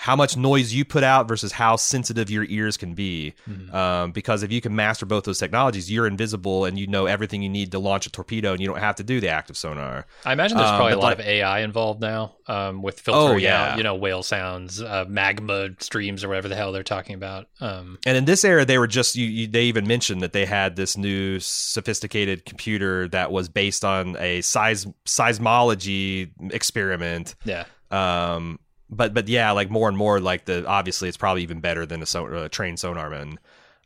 [0.00, 3.34] how much noise you put out versus how sensitive your ears can be.
[3.50, 3.74] Mhm.
[3.74, 7.42] Um, because if you can master both those technologies, you're invisible and you know everything
[7.42, 10.06] you need to launch a torpedo and you don't have to do the active sonar.
[10.24, 13.40] I imagine there's Um, probably a lot like- of AI involved now um, with filtering
[13.40, 13.72] yeah.
[13.72, 17.48] out, you know, whale sounds, uh, magma streams, or whatever the hell they're talking about.
[17.60, 19.46] Um, And in this era, they were just you, you.
[19.48, 24.40] They even mentioned that they had this new sophisticated computer that was based on a
[24.42, 28.58] seis, seismology experiment yeah, um
[28.90, 32.02] but but yeah like more and more like the obviously it's probably even better than
[32.02, 33.36] a, so, a trained sonarman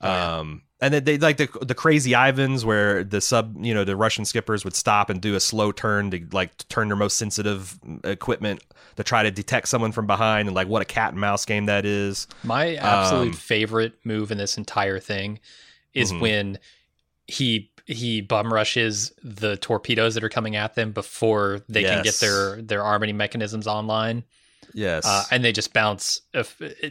[0.01, 0.39] Oh, yeah.
[0.41, 3.95] um and then they like the the crazy ivans where the sub you know the
[3.97, 7.79] russian skippers would stop and do a slow turn to like turn their most sensitive
[8.03, 8.63] equipment
[8.97, 11.67] to try to detect someone from behind and like what a cat and mouse game
[11.67, 15.39] that is my absolute Um, favorite move in this entire thing
[15.95, 16.21] is Mhm.
[16.21, 16.59] when
[17.27, 22.19] he he bum rushes the torpedoes that are coming at them before they can get
[22.21, 24.25] their their arming mechanisms online,
[24.75, 26.21] yes uh, and they just bounce,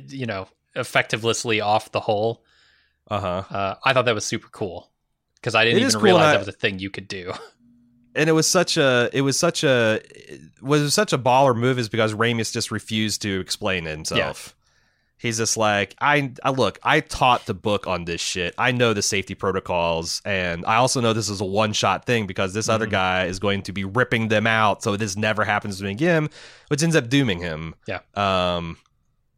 [0.09, 2.43] you know, effectively off the hole.
[3.09, 4.89] uh-huh Uh, I thought that was super cool
[5.35, 7.33] because I didn't even cool, realize I- that was a thing you could do.
[8.15, 10.01] and it was such a it was such a
[10.61, 14.55] was such a baller move is because Ramius just refused to explain himself.
[15.21, 16.79] He's just like I, I look.
[16.81, 18.55] I taught the book on this shit.
[18.57, 22.25] I know the safety protocols, and I also know this is a one shot thing
[22.25, 22.91] because this other Mhm.
[22.91, 24.81] guy is going to be ripping them out.
[24.81, 26.29] So this never happens to him again,
[26.69, 27.75] which ends up dooming him.
[27.87, 27.99] Yeah.
[28.15, 28.77] Um,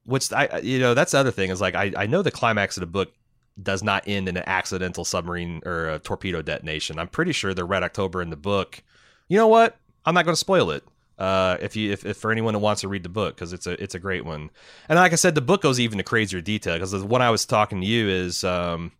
[0.05, 2.77] which I you know that's the other thing is like I I know the climax
[2.77, 3.11] of the book
[3.61, 6.97] does not end in an accidental submarine or a torpedo detonation.
[6.97, 8.81] I'm pretty sure the Red October in the book.
[9.27, 9.75] You know what?
[10.05, 10.84] I'm not going to spoil it.
[11.18, 13.68] Uh, if you if, if for anyone who wants to read the book because it's
[13.68, 14.49] a it's a great one,
[14.89, 17.30] and like I said, the book goes even to crazier detail because the one I
[17.30, 18.91] was talking to you is um,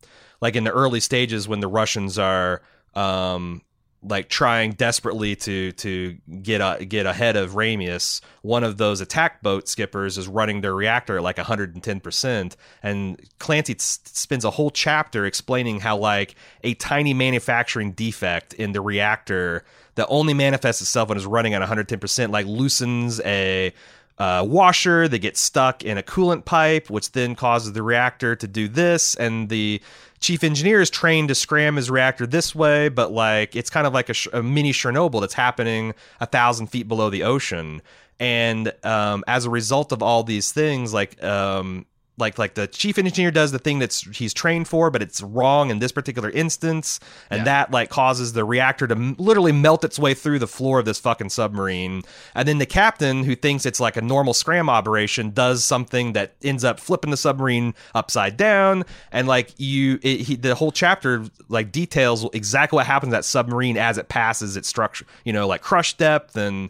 [0.42, 2.62] like in the early stages when the Russians are
[2.94, 3.62] um,
[4.04, 9.42] like trying desperately to to get a, get ahead of Ramius, one of those attack
[9.42, 12.56] boat skippers is running their reactor at like 110%.
[12.82, 18.82] And Clancy spends a whole chapter explaining how like a tiny manufacturing defect in the
[18.82, 19.64] reactor
[19.96, 23.74] that only manifests itself when it's running at 110%, like loosens a
[24.18, 28.48] uh, washer that gets stuck in a coolant pipe, which then causes the reactor to
[28.48, 29.82] do this, and the
[30.20, 33.94] chief engineer is trained to scram his reactor this way, but like it's kind of
[33.94, 37.82] like a, a mini Chernobyl that's happening a thousand feet below the ocean.
[38.20, 41.86] And um, as a result of all these things, like um,
[42.18, 45.72] like like the chief engineer does the thing that's he's trained for but it's wrong
[45.72, 47.00] in this particular instance.
[47.30, 47.46] And yeah.
[47.46, 50.86] that like causes the reactor to m- literally melt its way through the floor of
[50.86, 52.04] this fucking submarine.
[52.36, 56.36] And then the captain who thinks it's like a normal scram operation does something that
[56.44, 58.84] ends up flipping the submarine upside down.
[59.12, 63.26] And like you it, he, the whole chapter like details exactly what happens to that
[63.26, 66.38] submarine as it passes its structure you know like crush depth.
[66.38, 66.70] And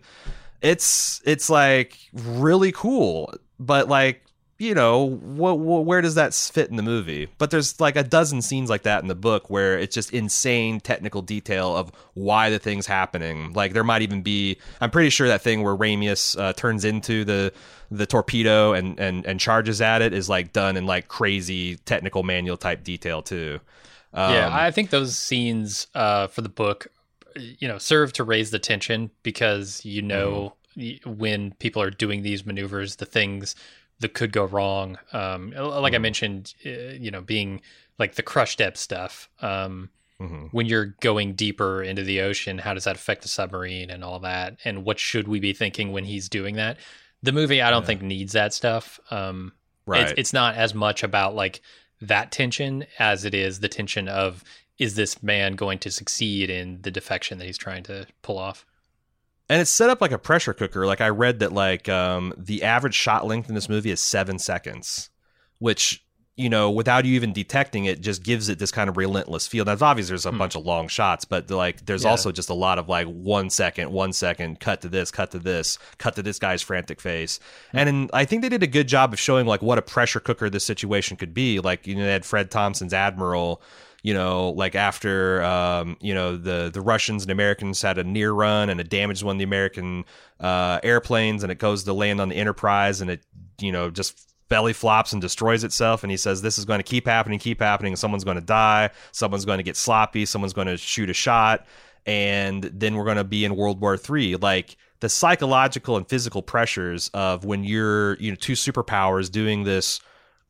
[0.61, 3.33] it's it's like really cool.
[3.59, 4.22] But like
[4.59, 7.27] you know, what, what, where does that fit in the movie?
[7.37, 10.79] But there's like a dozen scenes like that in the book where it's just insane
[10.79, 13.53] technical detail of why the thing's happening.
[13.53, 17.25] Like there might even be, I'm pretty sure that thing where Ramius uh, turns into
[17.25, 17.53] the
[17.91, 22.23] the torpedo and, and and charges at it is like done in like crazy technical
[22.23, 23.59] manual type detail too.
[24.13, 26.87] Um, yeah, I think those scenes uh, for the book,
[27.35, 31.17] you know, serve to raise the tension because you know mm-hmm.
[31.17, 33.55] when people are doing these maneuvers, the things
[33.99, 34.97] that could go wrong.
[35.11, 36.01] Um, like mm I mm-hmm.
[36.01, 36.69] mentioned, uh,
[36.99, 37.61] you know, being
[37.99, 39.29] like the crush depth stuff.
[39.41, 39.89] Um,
[40.19, 40.47] mm-hmm.
[40.51, 44.19] When you're going deeper into the ocean, how does that affect the submarine and all
[44.19, 44.57] that?
[44.65, 46.77] And what should we be thinking when he's doing that?
[47.21, 47.87] The movie, I don't yeah.
[47.87, 48.99] think needs that stuff.
[49.09, 49.53] Um,
[49.85, 50.03] right.
[50.03, 51.61] It's, it's not as much about like
[52.01, 54.43] that tension as it is the tension of
[54.77, 58.65] is this man going to succeed in the defection that he's trying to pull off?
[59.49, 60.85] And it's set up like a pressure cooker.
[60.85, 64.39] Like I read that like um, the average shot length in this movie is seven
[64.39, 65.09] seconds,
[65.59, 66.03] which
[66.35, 69.65] you know without you even detecting it just gives it this kind of relentless feel.
[69.65, 70.07] Now obvious.
[70.07, 70.37] there's a hmm.
[70.37, 72.09] bunch of long shots, but like there's yeah.
[72.09, 75.39] also just a lot of like one second, one second, cut to this, cut to
[75.39, 77.39] this, cut to this guy's frantic face,
[77.71, 77.79] hmm.
[77.79, 80.21] and in, I think they did a good job of showing like what a pressure
[80.21, 81.59] cooker this situation could be.
[81.59, 83.61] Like you know they had Fred Thompson's Admiral
[84.03, 88.31] you know, like after um, you know the the Russians and Americans had a near
[88.31, 90.03] run and it damaged one of the American
[90.41, 93.25] uh, airplanes, and it goes to land on the Enterprise, and it
[93.59, 96.03] you know just belly flops and destroys itself.
[96.03, 97.95] And he says this is going to keep happening keep happening.
[97.95, 98.89] Someone's going to die.
[99.13, 100.25] Someone's going to get sloppy.
[100.25, 101.65] Someone's going to shoot a shot.
[102.05, 104.35] And then we're going to be in world war three.
[104.35, 110.01] Like the psychological and physical pressures of when you're you know two superpowers doing this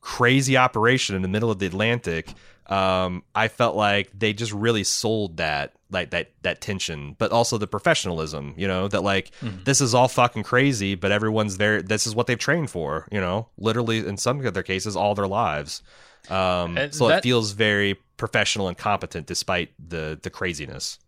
[0.01, 2.34] crazy operation in the middle of the atlantic
[2.68, 7.57] um, I felt like they just really sold that like that that tension, but also
[7.57, 8.53] the professionalism.
[8.57, 9.64] You know that like mm-hmm.
[9.64, 11.82] this is all fucking crazy, but everyone's there.
[11.82, 13.07] This is what they've trained for.
[13.11, 15.84] You know, literally in some of their cases, all their lives.
[16.30, 20.99] Um, so that, it feels very professional and competent despite the the craziness.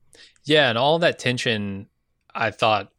[0.44, 1.88] Yeah, and all that tension,
[2.34, 2.92] I thought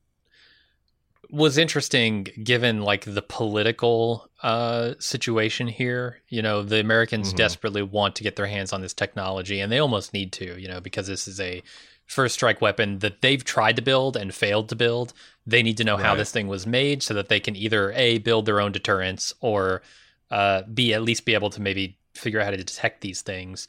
[1.31, 6.21] was interesting given like the political uh, situation here.
[6.29, 7.37] You know, the Americans mm-hmm.
[7.37, 10.69] desperately want to get their hands on this technology, and they almost need to, you
[10.69, 11.63] know, because this is a
[12.07, 15.13] first strike weapon that they've tried to build and failed to build.
[15.47, 16.05] They need to know right.
[16.05, 19.35] how this thing was made so that they can either a build their own deterrence
[19.41, 19.83] or
[20.31, 23.69] uh, b at least be able to maybe figure out how to detect these things.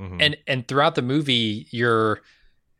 [0.00, 0.20] Mm-hmm.
[0.20, 2.22] And and throughout the movie, you're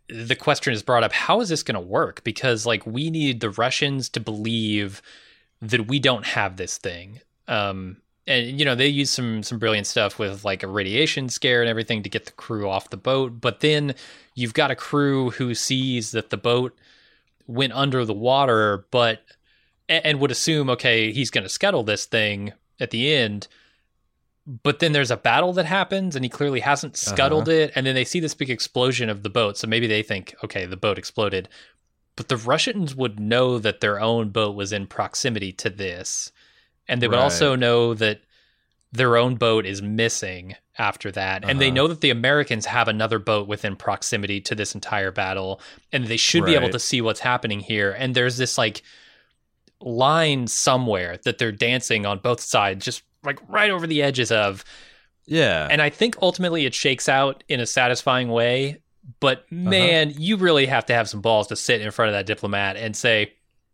[0.09, 2.23] the question is brought up how is this going to work?
[2.25, 5.03] Because like we need the russians to believe
[5.61, 7.21] that we don't have this thing.
[7.49, 11.61] Um and you know they use some some brilliant stuff with like a radiation scare
[11.61, 13.41] and everything to get the crew off the boat.
[13.41, 13.95] But then
[14.35, 16.77] you've got a crew who sees that the boat
[17.47, 19.23] went under the water but
[19.89, 23.49] and would assume okay he's going to scuttle this thing at the end
[24.47, 27.59] but then there's a battle that happens and he clearly hasn't scuttled uh-huh.
[27.59, 30.35] it and then they see this big explosion of the boat so maybe they think
[30.43, 31.49] okay the boat exploded
[32.17, 36.33] but the russians would know that their own boat was in proximity to this
[36.89, 37.23] and they would right.
[37.23, 38.21] also know that
[38.91, 41.51] their own boat is missing after that uh-huh.
[41.51, 41.75] and they uh-huh.
[41.75, 45.61] know that the americans have another boat within proximity to this entire battle
[45.93, 46.51] and they should right.
[46.51, 48.83] be able to see what's happening here and there's this like
[49.85, 54.65] line somewhere that they're dancing on both sides, just like right over the edges of.
[55.25, 55.69] Yeah.
[55.71, 58.79] And I think ultimately it shakes out in a satisfying way.
[59.21, 60.19] But man, uh-huh.
[60.21, 62.97] you really have to have some balls to sit in front of that diplomat and
[62.97, 63.33] say,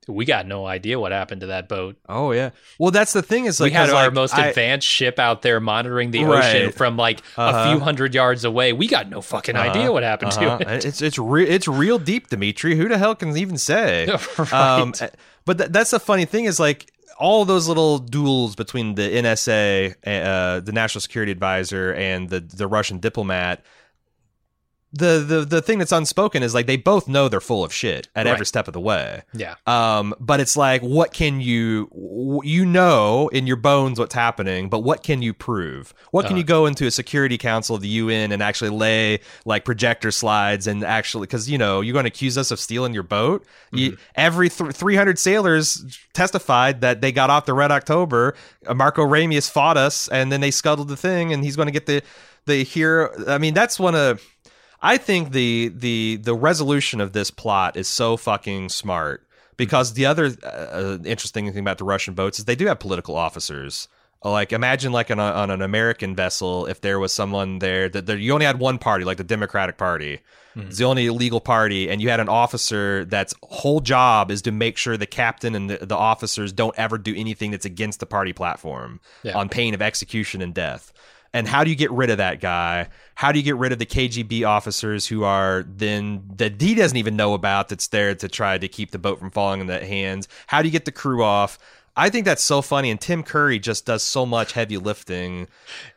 [0.08, 1.96] we got no idea what happened to that boat.
[2.08, 2.50] Oh yeah.
[2.78, 5.42] Well, that's the thing is like we had our like, most I, advanced ship out
[5.42, 6.44] there monitoring the right.
[6.44, 7.58] ocean from like uh-huh.
[7.58, 8.72] a few hundred yards away.
[8.72, 9.70] We got no fucking uh-huh.
[9.70, 10.58] idea what happened uh-huh.
[10.58, 10.84] to it.
[10.84, 12.76] It's it's real it's real deep, Dimitri.
[12.76, 14.06] Who the hell can even say?
[14.38, 14.52] right.
[14.52, 15.08] Um, eh,
[15.44, 19.94] but th- that's the funny thing is like all those little duels between the NSA,
[20.06, 23.62] uh, the National Security Advisor, and the the Russian diplomat
[24.92, 28.08] the the the thing that's unspoken is like they both know they're full of shit
[28.16, 28.32] at right.
[28.32, 29.22] every step of the way.
[29.34, 29.56] Yeah.
[29.66, 34.80] Um, but it's like, what can you you know in your bones what's happening, but
[34.80, 35.92] what can you prove?
[36.10, 39.20] What can uh, you go into a Security Council of the UN and actually lay
[39.44, 42.94] like projector slides and actually because you know you're going to accuse us of stealing
[42.94, 43.44] your boat.
[43.66, 43.78] Mm-hmm.
[43.78, 48.34] You, every th- 300 sailors testified that they got off the Red October.
[48.66, 51.72] Uh, Marco Ramius fought us, and then they scuttled the thing, and he's going to
[51.72, 52.02] get the
[52.46, 53.12] the here.
[53.28, 54.20] I mean, that's one of
[54.80, 59.26] I think the the the resolution of this plot is so fucking smart
[59.56, 63.16] because the other uh, interesting thing about the Russian boats is they do have political
[63.16, 63.88] officers.
[64.24, 68.06] Like imagine like on, a, on an American vessel if there was someone there that
[68.06, 70.20] there, you only had one party like the Democratic Party.
[70.56, 70.68] Mm-hmm.
[70.68, 74.50] It's the only legal party, and you had an officer that's whole job is to
[74.50, 78.06] make sure the captain and the, the officers don't ever do anything that's against the
[78.06, 79.36] party platform yeah.
[79.38, 80.92] on pain of execution and death.
[81.34, 82.88] And how do you get rid of that guy?
[83.14, 86.96] How do you get rid of the KGB officers who are then that he doesn't
[86.96, 90.26] even know about that's there to try to keep the boat from falling into hands?
[90.46, 91.58] How do you get the crew off?
[91.98, 92.90] I think that's so funny.
[92.90, 95.48] And Tim Curry just does so much heavy lifting.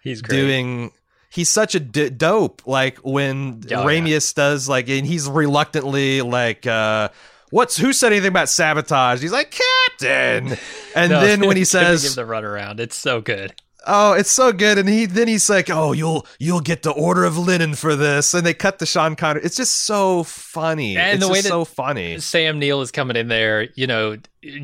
[0.01, 0.35] He's great.
[0.35, 0.91] doing.
[1.29, 2.63] He's such a d- dope.
[2.65, 4.43] Like when oh, Ramius yeah.
[4.43, 7.09] does, like, and he's reluctantly like, uh,
[7.51, 10.57] "What's who said anything about sabotage?" He's like, "Captain,"
[10.95, 13.53] and no, then when he says, "Give the run around," it's so good.
[13.85, 14.77] Oh, it's so good.
[14.77, 18.33] And he then he's like, "Oh, you'll you'll get the Order of Lenin for this."
[18.33, 19.41] And they cut the Sean Connery.
[19.43, 20.97] It's just so funny.
[20.97, 22.19] And it's the way that so funny.
[22.19, 24.17] Sam Neill is coming in there, you know,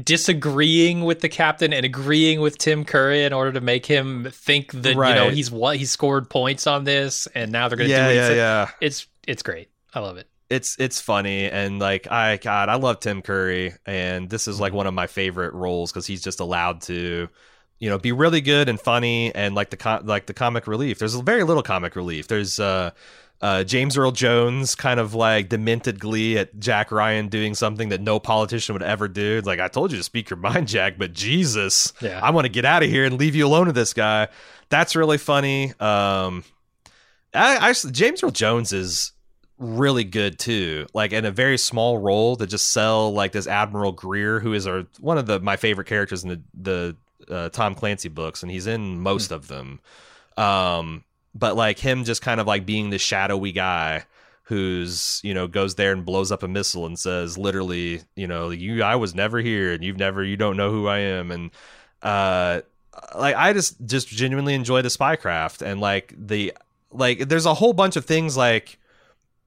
[0.03, 4.71] disagreeing with the captain and agreeing with Tim Curry in order to make him think
[4.73, 5.09] that right.
[5.09, 8.07] you know he's what he scored points on this, and now they're going to yeah,
[8.07, 8.15] do it.
[8.15, 9.69] Yeah, yeah, It's it's great.
[9.93, 14.29] I love it it's it's funny and like I God I love Tim Curry and
[14.29, 14.77] this is like mm-hmm.
[14.77, 17.27] one of my favorite roles because he's just allowed to
[17.79, 20.99] you know be really good and funny and like the com- like the comic relief
[20.99, 22.91] there's very little comic relief there's uh
[23.39, 28.01] uh, James Earl Jones kind of like demented glee at Jack Ryan doing something that
[28.01, 29.37] no politician would ever do.
[29.37, 32.19] It's like, I told you to speak your mind, Jack, but Jesus, yeah.
[32.21, 34.29] I want to get out of here and leave you alone with this guy.
[34.69, 35.69] That's really funny.
[35.79, 36.43] Um,
[37.33, 39.13] I, I James Earl Jones is
[39.59, 40.87] really good too.
[40.93, 44.65] Like in a very small role to just sell like this Admiral Greer, who is
[44.67, 46.97] our, one of the my favorite characters in the the
[47.29, 49.35] uh, Tom Clancy books, and he's in most mm.
[49.35, 49.79] of them.
[50.37, 51.03] Um,
[51.33, 54.05] but like him, just kind of like being the shadowy guy
[54.43, 58.49] who's you know goes there and blows up a missile and says literally, you know,
[58.49, 61.51] you I was never here, and you've never, you don't know who I am, and
[62.01, 62.61] uh,
[63.15, 66.53] like I just just genuinely enjoy the spycraft and like the
[66.91, 68.79] like there's a whole bunch of things like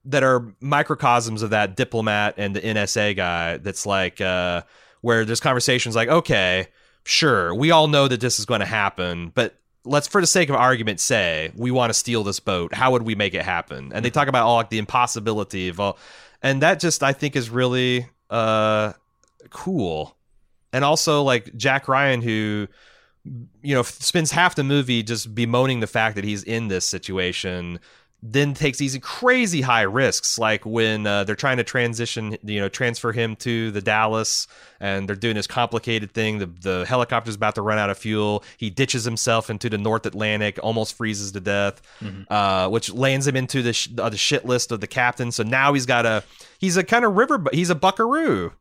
[0.05, 4.61] that are microcosms of that diplomat and the NSA guy that's like uh
[5.01, 6.67] where there's conversations like okay
[7.05, 10.49] sure, we all know that this is going to happen, but let's, for the sake
[10.49, 12.73] of argument, say we want to steal this boat.
[12.73, 13.91] How would we make it happen?
[13.93, 15.97] And they talk about all like the impossibility of all,
[16.41, 18.93] and that just I think is really uh
[19.49, 20.15] cool.
[20.73, 22.67] And also like Jack Ryan, who
[23.61, 27.79] you know spends half the movie just bemoaning the fact that he's in this situation
[28.23, 32.69] then takes these crazy high risks, like when uh, they're trying to transition, you know,
[32.69, 34.47] transfer him to the Dallas,
[34.79, 36.37] and they're doing this complicated thing.
[36.37, 38.43] The the helicopter's about to run out of fuel.
[38.57, 42.31] He ditches himself into the North Atlantic, almost freezes to death, mm-hmm.
[42.31, 45.31] uh, which lands him into the sh- uh, the shit list of the captain.
[45.31, 46.23] So now he's got a
[46.59, 48.53] he's a kind of river, but he's a buckaroo.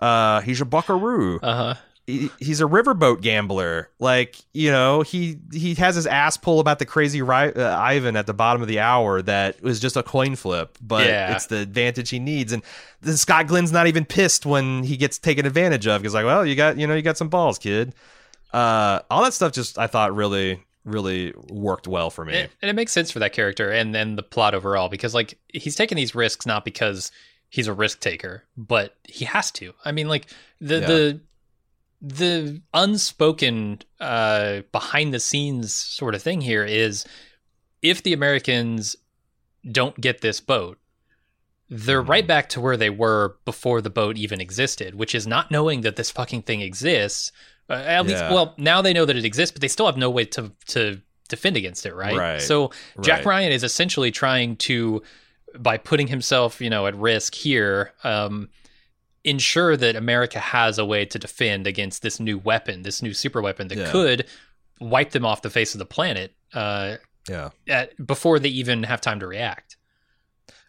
[0.00, 1.40] Uh, he's a buckaroo.
[1.40, 3.90] Uh huh he's a riverboat gambler.
[3.98, 8.26] Like you know, he he has his ass pull about the crazy uh, Ivan at
[8.26, 11.34] the bottom of the hour that was just a coin flip, but yeah.
[11.34, 12.52] it's the advantage he needs.
[12.52, 12.62] And
[13.02, 16.02] the Scott Glenn's not even pissed when he gets taken advantage of.
[16.02, 17.94] He's like, well, you got you know you got some balls, kid.
[18.52, 22.34] Uh, all that stuff just I thought really really worked well for me.
[22.34, 25.38] And, and it makes sense for that character and then the plot overall because like
[25.52, 27.12] he's taking these risks not because
[27.50, 29.74] he's a risk taker, but he has to.
[29.84, 30.26] I mean, like
[30.60, 30.86] the yeah.
[30.86, 31.20] the
[32.00, 37.04] the unspoken uh, behind the scenes sort of thing here is
[37.82, 38.96] if the Americans
[39.70, 40.78] don't get this boat,
[41.70, 45.50] they're right back to where they were before the boat even existed, which is not
[45.50, 47.30] knowing that this fucking thing exists.
[47.68, 50.08] Uh, at least, well, now they know that it exists, but they still have no
[50.08, 52.16] way to to defend against it, right?
[52.16, 52.40] Right.
[52.40, 52.70] So
[53.02, 53.26] Jack Right.
[53.26, 55.02] Ryan is essentially trying to,
[55.58, 58.48] by putting himself, you know, at risk here, um,
[59.28, 63.40] ensure that America has a way to defend against this new weapon, this new super
[63.42, 63.90] weapon that Yeah.
[63.90, 64.26] could
[64.80, 66.96] wipe them off the face of the planet uh,
[67.28, 67.50] Yeah.
[67.68, 69.76] at, before they even have time to react.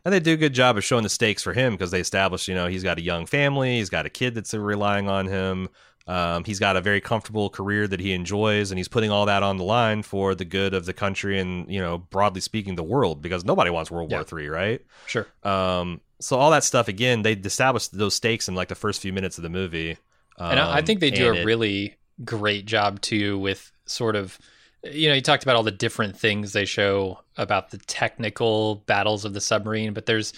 [0.06, 2.48] And they do a good job of showing the stakes for him because they establish,
[2.48, 5.68] you know, he's got a young family, he's got a kid that's relying on him.
[6.10, 9.44] Um, he's got a very comfortable career that he enjoys, and he's putting all that
[9.44, 12.84] on the line for the good of the country and, you know, broadly speaking, the
[12.84, 14.18] world because nobody wants World Yeah.
[14.18, 14.82] War Three, right?
[15.06, 15.28] Sure.
[15.44, 19.14] Um, so all that stuff again, they established those stakes in like the first few
[19.14, 19.98] minutes of the movie.
[20.40, 21.96] Um, and I, think they do a it- really
[22.26, 24.38] great job too with sort of
[24.84, 29.26] you know you talked about all the different things they show about the technical battles
[29.26, 30.34] of the submarine but there's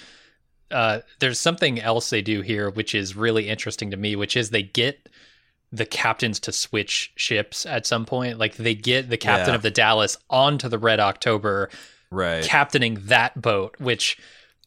[0.70, 4.50] uh, there's something else they do here which is really interesting to me which is
[4.52, 5.10] they get
[5.72, 9.56] the captains to switch ships at some point like they get the captain Yeah.
[9.56, 11.70] of the dallas onto the red october
[12.10, 12.44] right.
[12.44, 14.18] captaining that boat, which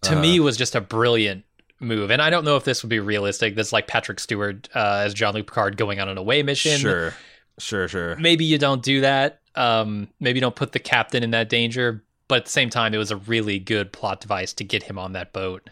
[0.03, 0.21] to Uh-huh.
[0.23, 1.45] me was just a brilliant
[1.81, 2.11] move.
[2.11, 3.55] And I don't know if this would be realistic.
[3.55, 6.79] This is like Patrick Stewart uh, as Jean-Luc Picard going on an away mission.
[6.79, 7.15] Sure,
[7.59, 8.17] sure, sure.
[8.17, 9.41] Maybe you don't do that.
[9.55, 12.03] Um, maybe you don't put the captain in that danger.
[12.29, 14.99] But at the same time, it was a really good plot device to get him
[14.99, 15.69] on that boat.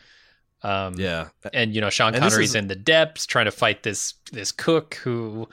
[0.65, 4.15] Um, Yeah, and you know Sean Connery's is- in the depths trying to fight this
[4.33, 5.49] this cook who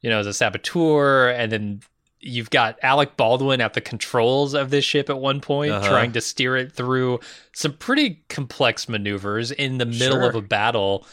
[0.00, 1.28] you know is a saboteur.
[1.30, 1.80] And then
[2.20, 5.88] you've got Alec Baldwin at the controls of this ship at one point Uh-huh.
[5.88, 7.20] trying to steer it through
[7.52, 10.28] some pretty complex maneuvers in the middle Sure.
[10.30, 11.06] of a battle.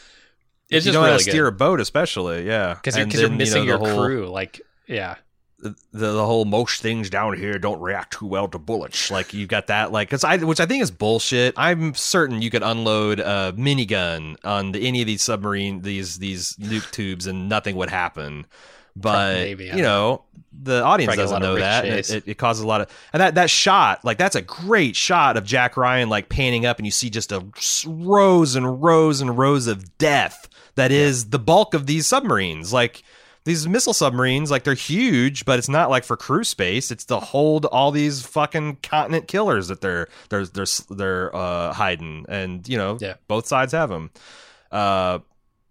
[0.70, 3.06] It's you just don't know how really to steer a boat, especially, yeah, because you're,
[3.08, 5.16] you're then, you know, missing your whole- crew like yeah
[5.62, 9.12] the, the whole most things down here don't react too well to bullets.
[9.12, 11.54] Like you got that, like, cause I, which I think is bullshit.
[11.58, 16.56] I'm certain you could unload a minigun on the, any of these submarine, these these
[16.56, 18.46] nuke tubes, and nothing would happen.
[18.96, 21.86] But Maybe, you know, the audience Probably doesn't know that.
[21.86, 24.98] It, it, it causes a lot of, and that that shot, like, that's a great
[24.98, 27.46] shot of Jack Ryan like panning up, and you see just a
[27.88, 30.50] rows and rows and rows of death.
[30.76, 33.04] That is the bulk of these submarines, like
[33.44, 36.92] these missile submarines, like they're huge, but it's not like for crew space.
[36.92, 42.26] It's to hold all these fucking continent killers that they're they're they're they're uh, hiding,
[42.30, 43.16] and you know, Yeah.
[43.28, 44.12] both sides have them.
[44.72, 45.20] Uh,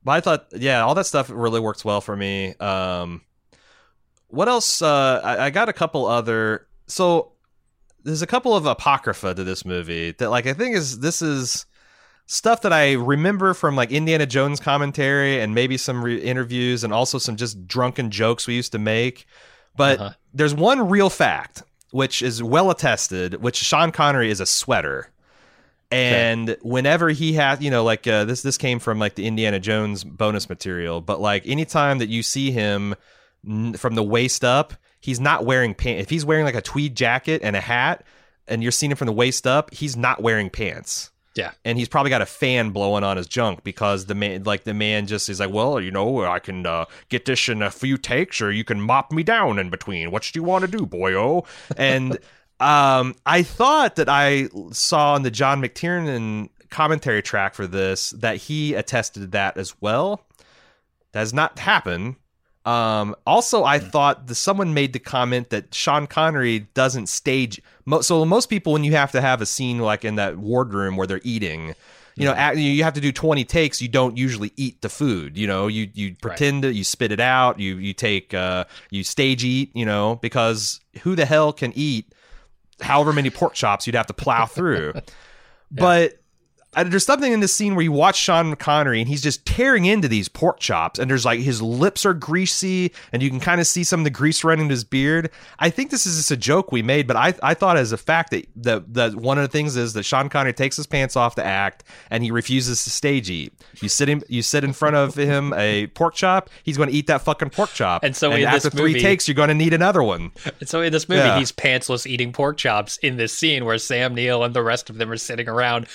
[0.02, 2.54] but I thought, yeah, all that stuff really works well for me.
[2.56, 3.20] Um,
[4.28, 4.82] what else?
[4.82, 6.66] Uh, I, I got a couple other.
[6.86, 7.32] So
[8.02, 11.66] there's a couple of apocrypha to this movie that, like, I think is this is
[12.32, 16.92] stuff that I remember from like Indiana Jones commentary and maybe some re- interviews and
[16.92, 19.26] also some just drunken jokes we used to make.
[19.76, 20.10] But Uh-huh.
[20.32, 25.10] there's one real fact which is well attested, which Sean Connery is a sweater.
[25.90, 29.58] And whenever he has, you know, like uh, this, this came from like the Indiana
[29.58, 31.00] Jones bonus material.
[31.00, 32.94] But like anytime that you see him
[33.44, 36.02] n- from the waist up, he's not wearing pants.
[36.02, 38.04] If he's wearing like a tweed jacket and a hat,
[38.46, 41.52] and you're seeing him from the waist up, he's not wearing pants yeah.
[41.64, 44.74] And he's probably got a fan blowing on his junk because the man like the
[44.74, 47.96] man just is like well you know i can uh, get this in a few
[47.96, 50.10] takes or you can mop me down in between.
[50.10, 51.46] What do you want to do boyo?
[51.76, 52.18] And
[52.60, 58.36] um i thought that i saw on the john mctiernan commentary track for this that
[58.36, 60.24] he attested that as well.
[61.12, 62.16] That has not happened
[62.70, 67.60] um, also, I thought the, someone made the comment that Sean Connery doesn't stage.
[67.84, 70.96] Mo- so most people, when you have to have a scene like in that wardroom
[70.96, 71.74] where they're eating,
[72.14, 73.80] you know, act, you have to do twenty takes.
[73.80, 75.36] You don't usually eat the food.
[75.36, 77.58] You know, you you pretend to, you spit it out.
[77.58, 79.70] You you take uh, you stage eat.
[79.74, 82.12] You know, because who the hell can eat
[82.80, 84.92] however many pork chops you'd have to plow through?
[85.72, 86.16] But uh,
[86.76, 90.06] there's something in this scene where you watch Sean Connery and he's just tearing into
[90.06, 93.66] these pork chops, and there's like his lips are greasy, and you can kind of
[93.66, 95.30] see some of the grease running to his beard.
[95.58, 97.96] I think this is just a joke we made, but I I thought as a
[97.96, 101.16] fact that that that one of the things is that Sean Connery takes his pants
[101.16, 103.52] off to act, and he refuses to stage eat.
[103.80, 106.94] You sit him, you sit in front of him a pork chop, he's going to
[106.94, 109.54] eat that fucking pork chop, And so in this after three takes, you're going to
[109.54, 110.30] need another one.
[110.60, 111.38] And so in this movie, Yeah.
[111.38, 114.98] he's pantsless eating pork chops in this scene where Sam Neill and the rest of
[114.98, 115.86] them are sitting around,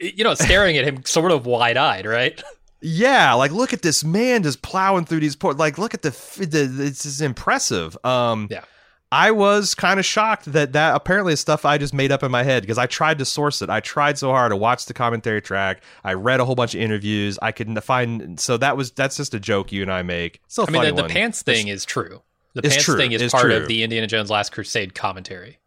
[0.00, 2.40] you know, staring at him sort of wide eyed, right?
[2.84, 5.56] Yeah, like look at this man just plowing through these port.
[5.56, 7.96] Like look at the, the it's just impressive.
[8.04, 8.64] Um, Yeah.
[9.12, 12.32] I was kind of shocked that that apparently is stuff I just made up in
[12.32, 13.70] my head because I tried to source it.
[13.70, 15.84] I tried so hard to watch the commentary track.
[16.02, 17.38] I read a whole bunch of interviews.
[17.40, 18.40] I couldn't find.
[18.40, 20.40] So that was that's just a joke you and I make.
[20.48, 22.20] Still, I mean, the, the pants thing is true.
[22.54, 22.96] The pants true.
[22.96, 23.54] thing is It's part true.
[23.58, 25.58] of the Indiana Jones Last Crusade commentary.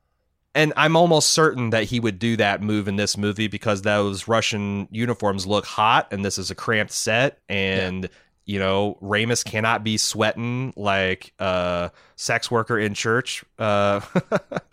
[0.55, 4.27] And I'm almost certain that he would do that move in this movie because those
[4.27, 8.09] Russian uniforms look hot, and this is a cramped set, and
[8.45, 13.43] you know Ramius cannot be sweating like a sex worker in church.
[13.59, 13.99] Uh,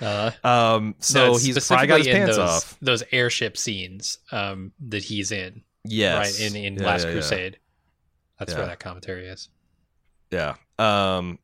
[0.01, 2.77] Uh, um, so no, he's probably got his in pants those, off.
[2.83, 7.13] Those airship scenes um, that he's in, Yes, right in in Yeah, Last yeah, yeah.
[7.15, 7.59] Crusade.
[8.39, 9.49] That's where that commentary is.
[10.33, 10.55] Yeah.
[10.79, 11.39] Um.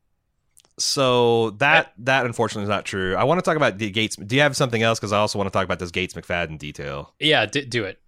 [0.79, 3.15] So that that unfortunately is not true.
[3.15, 4.15] I want to talk about the Gates.
[4.15, 4.99] Do you have something else?
[4.99, 7.13] Because I also want to talk about this Gates McFadden detail.
[7.19, 7.99] Yeah, d- do it.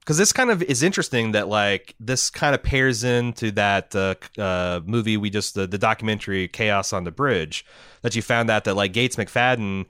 [0.00, 4.14] because this kind of is interesting that like this kind of pairs into that uh,
[4.40, 7.64] uh, movie we just the, the documentary chaos on the bridge
[8.02, 9.86] that you found out that like gates mcfadden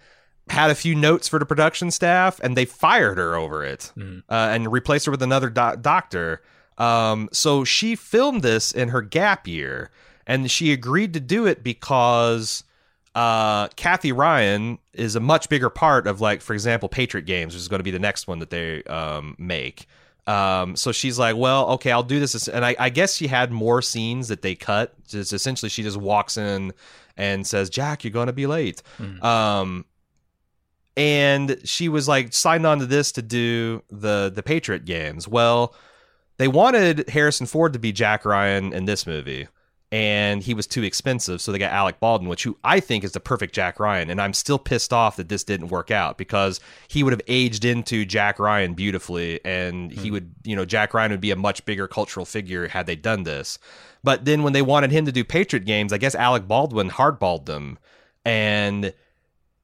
[0.50, 4.22] had a few notes for the production staff and they fired her over it Mhm.
[4.28, 6.42] uh, and replaced her with another doc- doctor
[6.76, 9.90] um, so she filmed this in her gap year
[10.26, 12.64] and she agreed to do it because
[13.14, 17.60] uh, Kathy Ryan is a much bigger part of like, for example, Patriot Games, which
[17.60, 19.86] is going to be the next one that they um, make.
[20.26, 23.50] Um, so she's like, well, okay, I'll do this, and I, I guess she had
[23.50, 24.94] more scenes that they cut.
[25.08, 26.72] Just essentially, she just walks in
[27.16, 29.22] and says, "Jack, you're going to be late." Mhm.
[29.22, 29.84] Um,
[30.96, 35.26] and she was like signed on to this to do the the Patriot Games.
[35.26, 35.74] Well,
[36.36, 39.48] they wanted Harrison Ford to be Jack Ryan in this movie
[39.92, 43.12] and he was too expensive, so they got Alec Baldwin, which who I think is
[43.12, 44.08] the perfect Jack Ryan.
[44.08, 47.66] And I'm still pissed off that this didn't work out because he would have aged
[47.66, 50.14] into Jack Ryan beautifully, and he hmm.
[50.14, 53.24] would, you know, Jack Ryan would be a much bigger cultural figure had they done
[53.24, 53.58] this.
[54.02, 57.44] But then when they wanted him to do Patriot Games, I guess Alec Baldwin hardballed
[57.44, 57.78] them,
[58.24, 58.94] and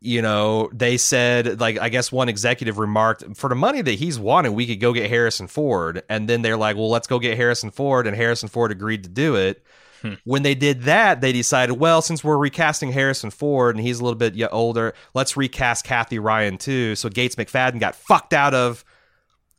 [0.01, 4.17] you know, they said, like, I guess one executive remarked, for the money that he's
[4.17, 6.05] wanting, we could go get Harrison Ford.
[6.09, 8.07] And then they're like, well, let's go get Harrison Ford.
[8.07, 9.61] And Harrison Ford agreed to do it.
[10.03, 10.15] Hmm.
[10.25, 14.05] When they did that, they decided, well, since we're recasting Harrison Ford and he's a
[14.05, 16.95] little bit older, let's recast Kathy Ryan too.
[16.95, 18.85] So Gates McFadden got fucked out of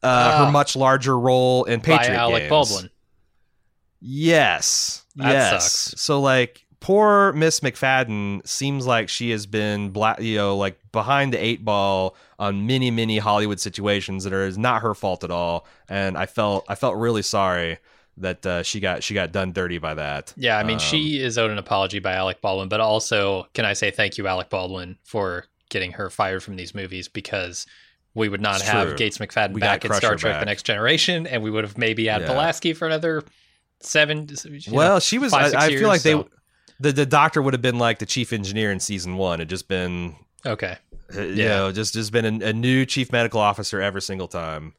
[0.02, 0.46] uh, Ah.
[0.46, 2.50] her much larger role in Patriot by Alec Games.
[2.50, 2.90] Baldwin.
[4.02, 5.06] Yes.
[5.16, 5.64] That yes.
[5.90, 6.02] sucks.
[6.02, 11.34] So like poor Miss McFadden seems like she has been black you know, like behind
[11.34, 15.32] the eight ball on many, many Hollywood situations that are is not her fault at
[15.32, 15.68] all.
[15.90, 17.80] And I felt I felt really sorry
[18.20, 20.34] that uh, she got she got done dirty by that.
[20.38, 23.66] Yeah, I mean, Um, she is owed an apology by Alec Baldwin, but also, can
[23.66, 27.66] I say thank you, Alec Baldwin, for getting her fired from these movies because
[28.16, 28.98] we would not have true.
[28.98, 30.40] Gates McFadden We back in Star Trek: back.
[30.42, 32.28] The Next Generation, and we would have maybe had Yeah.
[32.28, 33.24] Pulaski for another
[33.82, 34.28] seven.
[34.46, 36.30] you know, well, she was five, I, I years, feel like they so-
[36.80, 39.42] the the doctor would have been like the chief engineer in season 1.
[39.42, 40.16] It just been
[40.46, 40.78] okay.
[41.16, 41.48] uh, you Yeah.
[41.50, 44.74] know, just just been a, a new chief medical officer every single time.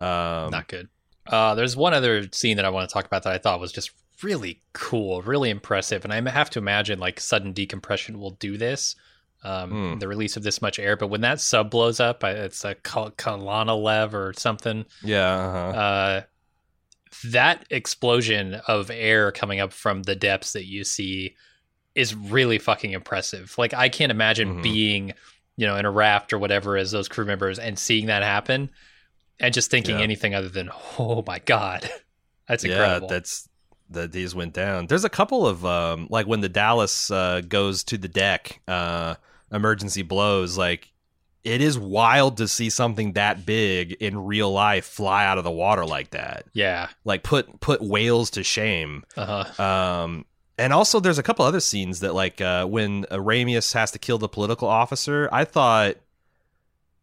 [0.00, 0.88] Um not good.
[1.30, 3.72] Uh, there's one other scene that I want to talk about that I thought was
[3.72, 3.90] just
[4.22, 8.96] really cool, really impressive, and I have to imagine like sudden decompression will do this.
[9.42, 9.98] Um, Hmm.
[10.00, 13.12] The release of this much air, but when that sub blows up, it's a Kal-
[13.12, 14.84] Kalana Lev or something.
[15.02, 15.78] yeah, uh-huh.
[15.78, 16.22] Uh,
[17.24, 21.36] that explosion of air coming up from the depths that you see
[21.94, 23.54] is really fucking impressive.
[23.58, 24.62] Like I can't imagine Mhm.
[24.62, 25.12] being,
[25.56, 28.70] you know, in a raft or whatever as those crew members and seeing that happen
[29.40, 30.04] and just thinking Yeah.
[30.04, 31.88] anything other than, oh my god,
[32.48, 33.08] that's yeah, incredible.
[33.08, 33.48] that's
[33.90, 34.86] that these went down.
[34.86, 39.16] There's a couple of um like when the Dallas uh goes to the deck, uh
[39.52, 40.92] emergency blows, like
[41.42, 45.50] it is wild to see something that big in real life fly out of the
[45.50, 46.44] water like that.
[46.52, 46.88] yeah.
[47.04, 49.04] Like put put whales to shame.
[49.16, 49.62] Uh huh.
[49.64, 50.24] Um
[50.58, 54.18] and also there's a couple other scenes that like uh when Aramius has to kill
[54.18, 55.96] the political officer, I thought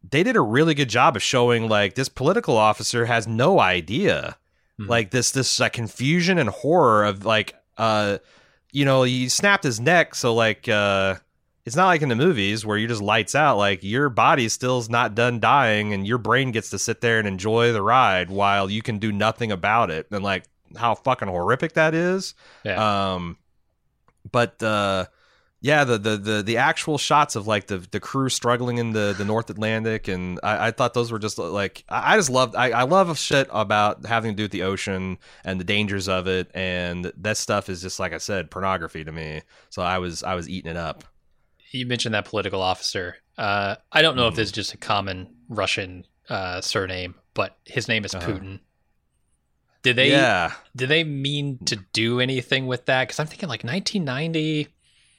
[0.10, 4.38] they did a really good job of showing like this political officer has no idea
[4.80, 4.90] Mhm.
[4.90, 8.20] like this this like confusion and horror of like uh
[8.72, 11.16] you know he snapped his neck so like uh
[11.66, 14.88] it's not like in the movies where you just lights out like your body still's
[14.90, 18.70] not done dying and your brain gets to sit there and enjoy the ride while
[18.70, 20.44] you can do nothing about it and like
[20.76, 23.14] how fucking horrific that is Yeah.
[23.16, 23.38] um
[24.32, 25.06] but uh
[25.60, 29.16] yeah the, the the the actual shots of like the the crew struggling in the
[29.18, 32.56] the north atlantic and i, I thought those were just like i, I just loved
[32.56, 36.28] I, I love shit about having to do with the ocean and the dangers of
[36.28, 40.22] it and that stuff is just like i said pornography to me so i was
[40.24, 41.04] i was eating it up
[41.72, 43.18] you mentioned that political officer.
[43.38, 44.38] Uh, I don't know if Mhm.
[44.38, 48.26] this is just a common Russian uh, surname, but his name is Uh-huh.
[48.26, 48.62] Putin.
[49.84, 53.04] Did they yeah did they mean to do anything with that?
[53.08, 54.70] Because I'm thinking like 1990.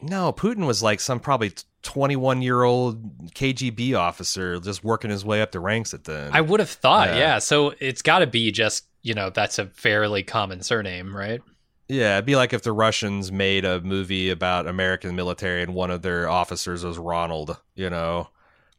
[0.00, 1.52] No putin was like some probably
[1.82, 6.40] 21 year old kgb officer just working his way up the ranks at the I
[6.40, 7.18] would have thought, Yeah.
[7.18, 7.38] yeah.
[7.38, 11.40] So it's got to be just you know that's a fairly common surname, right?
[11.88, 15.90] Yeah, it'd be like if the Russians made a movie about American military and one
[15.90, 18.28] of their officers was Ronald, you know,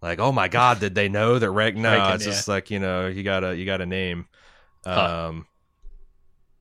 [0.02, 3.08] like oh my god did they know that Reg no it's just like you know
[3.08, 4.28] you gotta you gotta name
[4.86, 5.46] um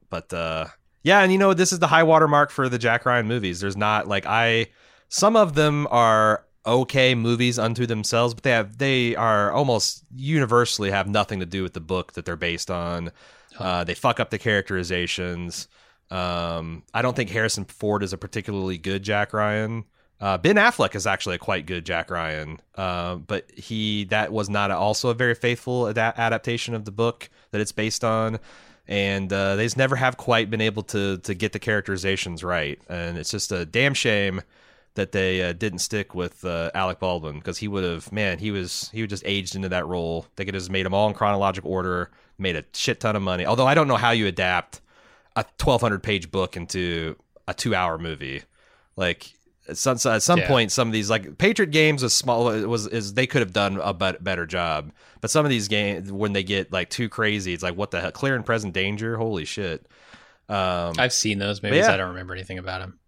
[0.08, 0.66] but uh
[1.02, 3.60] yeah and you know this is the high water mark for the Jack Ryan movies.
[3.60, 4.66] There's not like I
[5.08, 10.90] some of them are okay movies unto themselves but they have they are almost universally
[10.90, 13.10] have nothing to do with the book that they're based on.
[13.58, 15.68] Uh they fuck up the characterizations.
[16.10, 19.84] Um I don't think Harrison Ford is a particularly good Jack Ryan.
[20.20, 24.50] Uh, Ben Affleck is actually a quite good Jack Ryan, uh, but he that was
[24.50, 28.40] not also a very faithful ada- adaptation of the book that it's based on,
[28.88, 32.80] and uh, they just never have quite been able to to get the characterizations right,
[32.88, 34.40] and it's just a damn shame
[34.94, 38.50] that they uh, didn't stick with uh, Alec Baldwin because he would have man he
[38.50, 40.26] was he would just aged into that role.
[40.36, 43.22] They could have just made them all in chronological order, made a shit ton of
[43.22, 43.46] money.
[43.46, 44.80] Although I don't know how you adapt
[45.36, 47.16] a twelve hundred page book into
[47.46, 48.42] a two hour movie,
[48.96, 49.32] like
[49.68, 50.48] at some at some Yeah.
[50.48, 53.78] point some of these like Patriot games was small was is they could have done
[53.82, 54.92] a better job.
[55.20, 58.00] But some of these games when they get like too crazy, it's like what the
[58.00, 58.12] hell?
[58.12, 59.16] Clear and present danger.
[59.16, 59.86] Holy shit.
[60.48, 61.80] Um, I've seen those movies.
[61.86, 61.92] yeah.
[61.92, 62.98] I don't remember anything about them.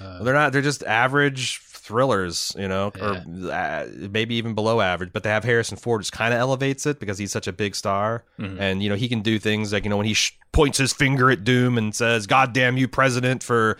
[0.00, 0.52] Uh, they're not.
[0.52, 3.22] They're just average thrillers, you know, or
[3.52, 5.10] uh, maybe even below average.
[5.12, 7.76] But they have Harrison Ford, just kind of elevates it because he's such a big
[7.76, 8.58] star, Mhm.
[8.58, 10.92] and you know he can do things like you know when he sh- points his
[10.92, 13.76] finger at Doom and says, "God damn you, President, for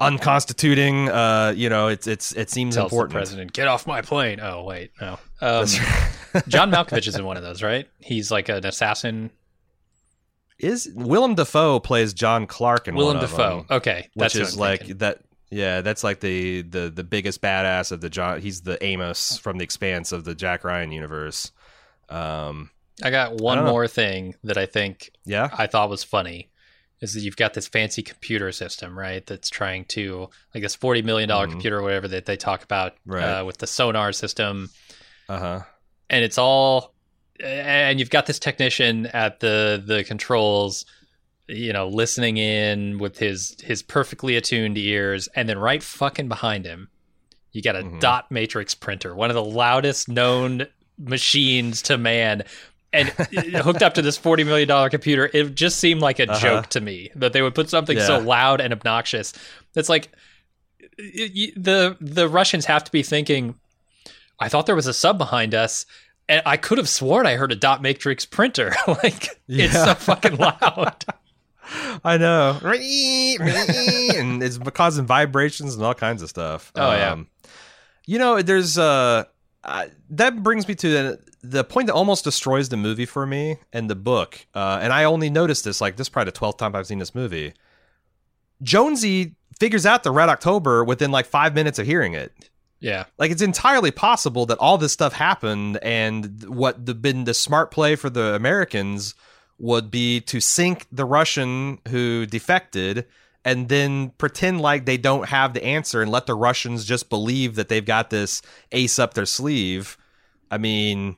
[0.00, 3.12] unconstituting." Uh, you know, it's it's it seems tells the important.
[3.12, 5.18] president, "Get off my plane." Oh wait, no.
[5.40, 5.66] Um,
[6.48, 7.88] John Malkovich is in one of those, right?
[8.00, 9.30] He's like an assassin.
[10.58, 13.56] Is Willem Dafoe plays John Clark in Willem one of Dafoe.
[13.68, 14.98] them, Okay, which is like thinking.
[14.98, 15.20] that.
[15.50, 18.40] Yeah, that's like the the the biggest badass of the John.
[18.40, 21.52] He's the Amos from the Expanse of the Jack Ryan universe.
[22.08, 22.70] Um,
[23.04, 23.72] I got one I don't know.
[23.72, 26.50] more thing that I think yeah, I thought was funny
[27.00, 29.24] is that you've got this fancy computer system, right?
[29.26, 31.50] That's trying to like this forty million Mhm.
[31.50, 33.22] computer or whatever that they talk about Right.
[33.40, 34.70] uh, with the sonar system,
[35.28, 35.60] uh huh.
[36.10, 36.94] and it's all
[37.38, 40.86] and you've got this technician at the the controls
[41.48, 46.64] you know listening in with his his perfectly attuned ears and then right fucking behind
[46.64, 46.88] him
[47.52, 48.00] you got a Mhm.
[48.00, 50.66] dot matrix printer one of the loudest known
[50.98, 52.42] machines to man
[52.96, 53.08] and
[53.56, 56.38] hooked up to this 40 million dollar computer it just seemed like a Uh-huh.
[56.40, 59.32] joke to me that they would put something so loud and obnoxious
[59.74, 60.08] it's like
[60.98, 63.54] y- the the russians have to be thinking
[64.40, 65.86] i thought there was a sub behind us
[66.28, 70.36] and i could have sworn i heard a dot matrix printer like it's so fucking
[70.36, 71.04] loud
[72.04, 72.60] I know.
[72.62, 76.70] and it's causing vibrations and all kinds of stuff.
[76.76, 77.16] Oh, yeah.
[78.06, 79.24] You know, there's uh,
[79.66, 83.58] uh that brings me to the the point that almost destroys the movie for me
[83.72, 84.46] and the book.
[84.54, 86.98] Uh, and I only noticed this like this is probably the twelfth time I've seen
[86.98, 87.52] this movie.
[88.62, 92.32] Jonesy figures out the Red October within like five minutes of hearing it.
[92.80, 97.34] yeah Like it's entirely possible that all this stuff happened, and what the been the
[97.34, 99.14] smart play for the Americans
[99.58, 103.06] would be to sink the Russian who defected,
[103.46, 107.54] and then pretend like they don't have the answer, and let the Russians just believe
[107.54, 108.42] that they've got this
[108.72, 109.96] ace up their sleeve.
[110.50, 111.16] I mean,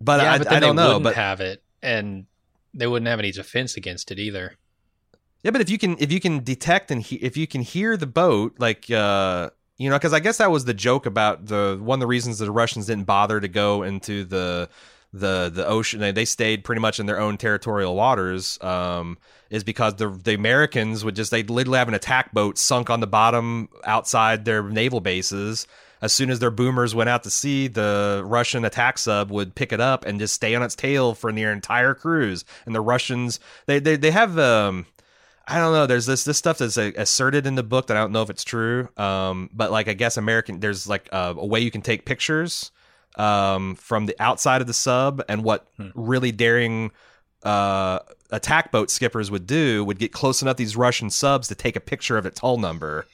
[0.00, 2.26] but yeah I, but I don't they know, but have it and
[2.72, 4.56] they wouldn't have any defense against it either
[5.42, 7.96] Yeah, but if you can if you can detect and he, if you can hear
[7.96, 11.78] the boat, like uh, you know, because I guess that was the joke about the
[11.80, 14.68] one of the reasons that the Russians didn't bother to go into the
[15.12, 16.00] the the ocean.
[16.00, 18.58] They, stayed pretty much in their own territorial waters.
[18.62, 19.18] Um,
[19.50, 23.00] is because the the Americans would just they literally have an attack boat sunk on
[23.00, 25.66] the bottom outside their naval bases.
[26.02, 29.70] As soon as their boomers went out to sea, the Russian attack sub would pick
[29.70, 32.44] it up and just stay on its tail for their entire cruise.
[32.64, 34.86] And the Russians, they they they have um,
[35.46, 35.86] I don't know.
[35.86, 38.30] There's this this stuff that's uh, asserted in the book that I don't know if
[38.30, 38.88] it's true.
[38.96, 42.70] Um, but like I guess American, there's like a, a way you can take pictures
[43.16, 45.88] um, from the outside of the sub, and what Hmm.
[45.94, 46.90] really daring
[47.42, 48.00] uh,
[48.30, 51.80] attack boat skippers would do would get close enough these Russian subs to take a
[51.80, 53.06] picture of its hull number.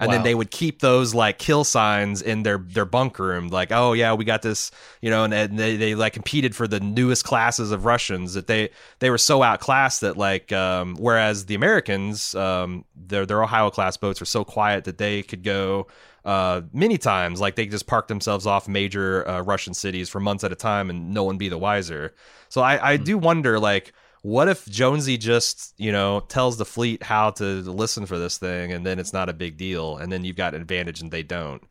[0.00, 3.70] And then they would keep those like kill signs in their their bunk room, like,
[3.70, 4.70] oh yeah, we got this,
[5.00, 8.46] you know, and, and they, they like competed for the newest classes of Russians that
[8.48, 13.70] they they were so outclassed that like, um, whereas the Americans, um, their their Ohio
[13.70, 15.86] class boats were so quiet that they could go
[16.24, 20.44] uh, many times, like they just park themselves off major uh, Russian cities for months
[20.44, 22.14] at a time, and no one be the wiser.
[22.48, 23.92] So I, I do wonder, like,
[24.22, 28.72] what if Jonesy just, you know, tells the fleet how to listen for this thing,
[28.72, 31.22] and then it's not a big deal, and then you've got an advantage and they
[31.22, 31.62] don't.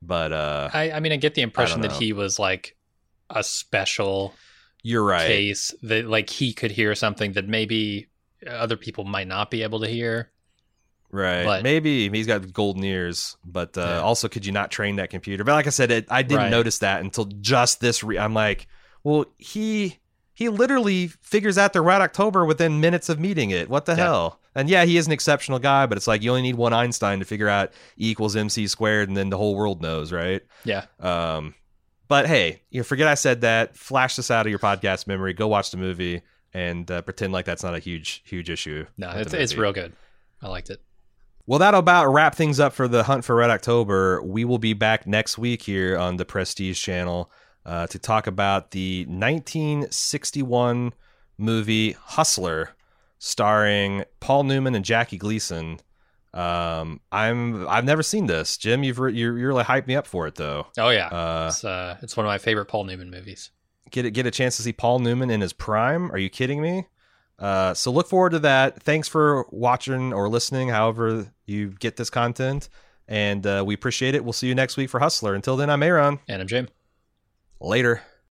[0.00, 2.76] But uh, I, I mean, I get the impression that he was like
[3.28, 4.32] a special
[4.82, 5.26] you're right.
[5.26, 8.08] case that like he could hear something that maybe
[8.46, 10.30] other people might not be able to hear.
[11.10, 11.44] Right.
[11.44, 14.00] But- Maybe he's got golden ears, but uh, Yeah.
[14.00, 15.42] also could you not train that computer?
[15.44, 16.50] But like I said, it, I didn't Right.
[16.50, 18.02] notice that until just this.
[18.04, 18.66] Re- I'm like,
[19.04, 19.98] well, he
[20.34, 23.68] he literally figures out the Red October within minutes of meeting it.
[23.68, 24.04] What the Yeah.
[24.04, 24.40] hell?
[24.54, 27.18] And yeah, he is an exceptional guy, but it's like you only need one Einstein
[27.18, 30.42] to figure out E equals MC squared, and then the whole world knows, right?
[30.64, 30.84] Yeah.
[31.00, 31.54] Um,
[32.06, 33.76] but hey, you know, forget I said that.
[33.76, 35.32] Flash this out of your podcast memory.
[35.34, 36.22] Go watch the movie
[36.54, 38.86] and uh, pretend like that's not a huge, huge issue.
[38.96, 39.92] No, it's it's real good.
[40.40, 40.80] I liked it.
[41.48, 44.22] Well, that'll about wrap things up for the Hunt for Red October.
[44.22, 47.30] We will be back next week here on the Prestige channel
[47.64, 50.92] uh, to talk about the 1961
[51.38, 52.76] movie Hustler,
[53.18, 55.80] starring Paul Newman and Jackie Gleason.
[56.34, 58.82] Um, I'm I've never seen this, Jim.
[58.82, 60.66] You've re- you really hyped me up for it though.
[60.76, 63.52] Oh yeah, Uh, it's uh, it's one of my favorite Paul Newman movies.
[63.90, 66.12] get a, get a chance to see Paul Newman in his prime.
[66.12, 66.84] Are you kidding me?
[67.38, 68.82] Uh, so look forward to that.
[68.82, 72.68] Thanks for watching or listening, however you get this content,
[73.06, 74.24] and uh, we appreciate it.
[74.24, 75.34] We'll see you next week for Hustler.
[75.34, 76.18] Until then, I'm Aaron.
[76.28, 76.68] And I'm Jim.
[77.60, 78.02] Later.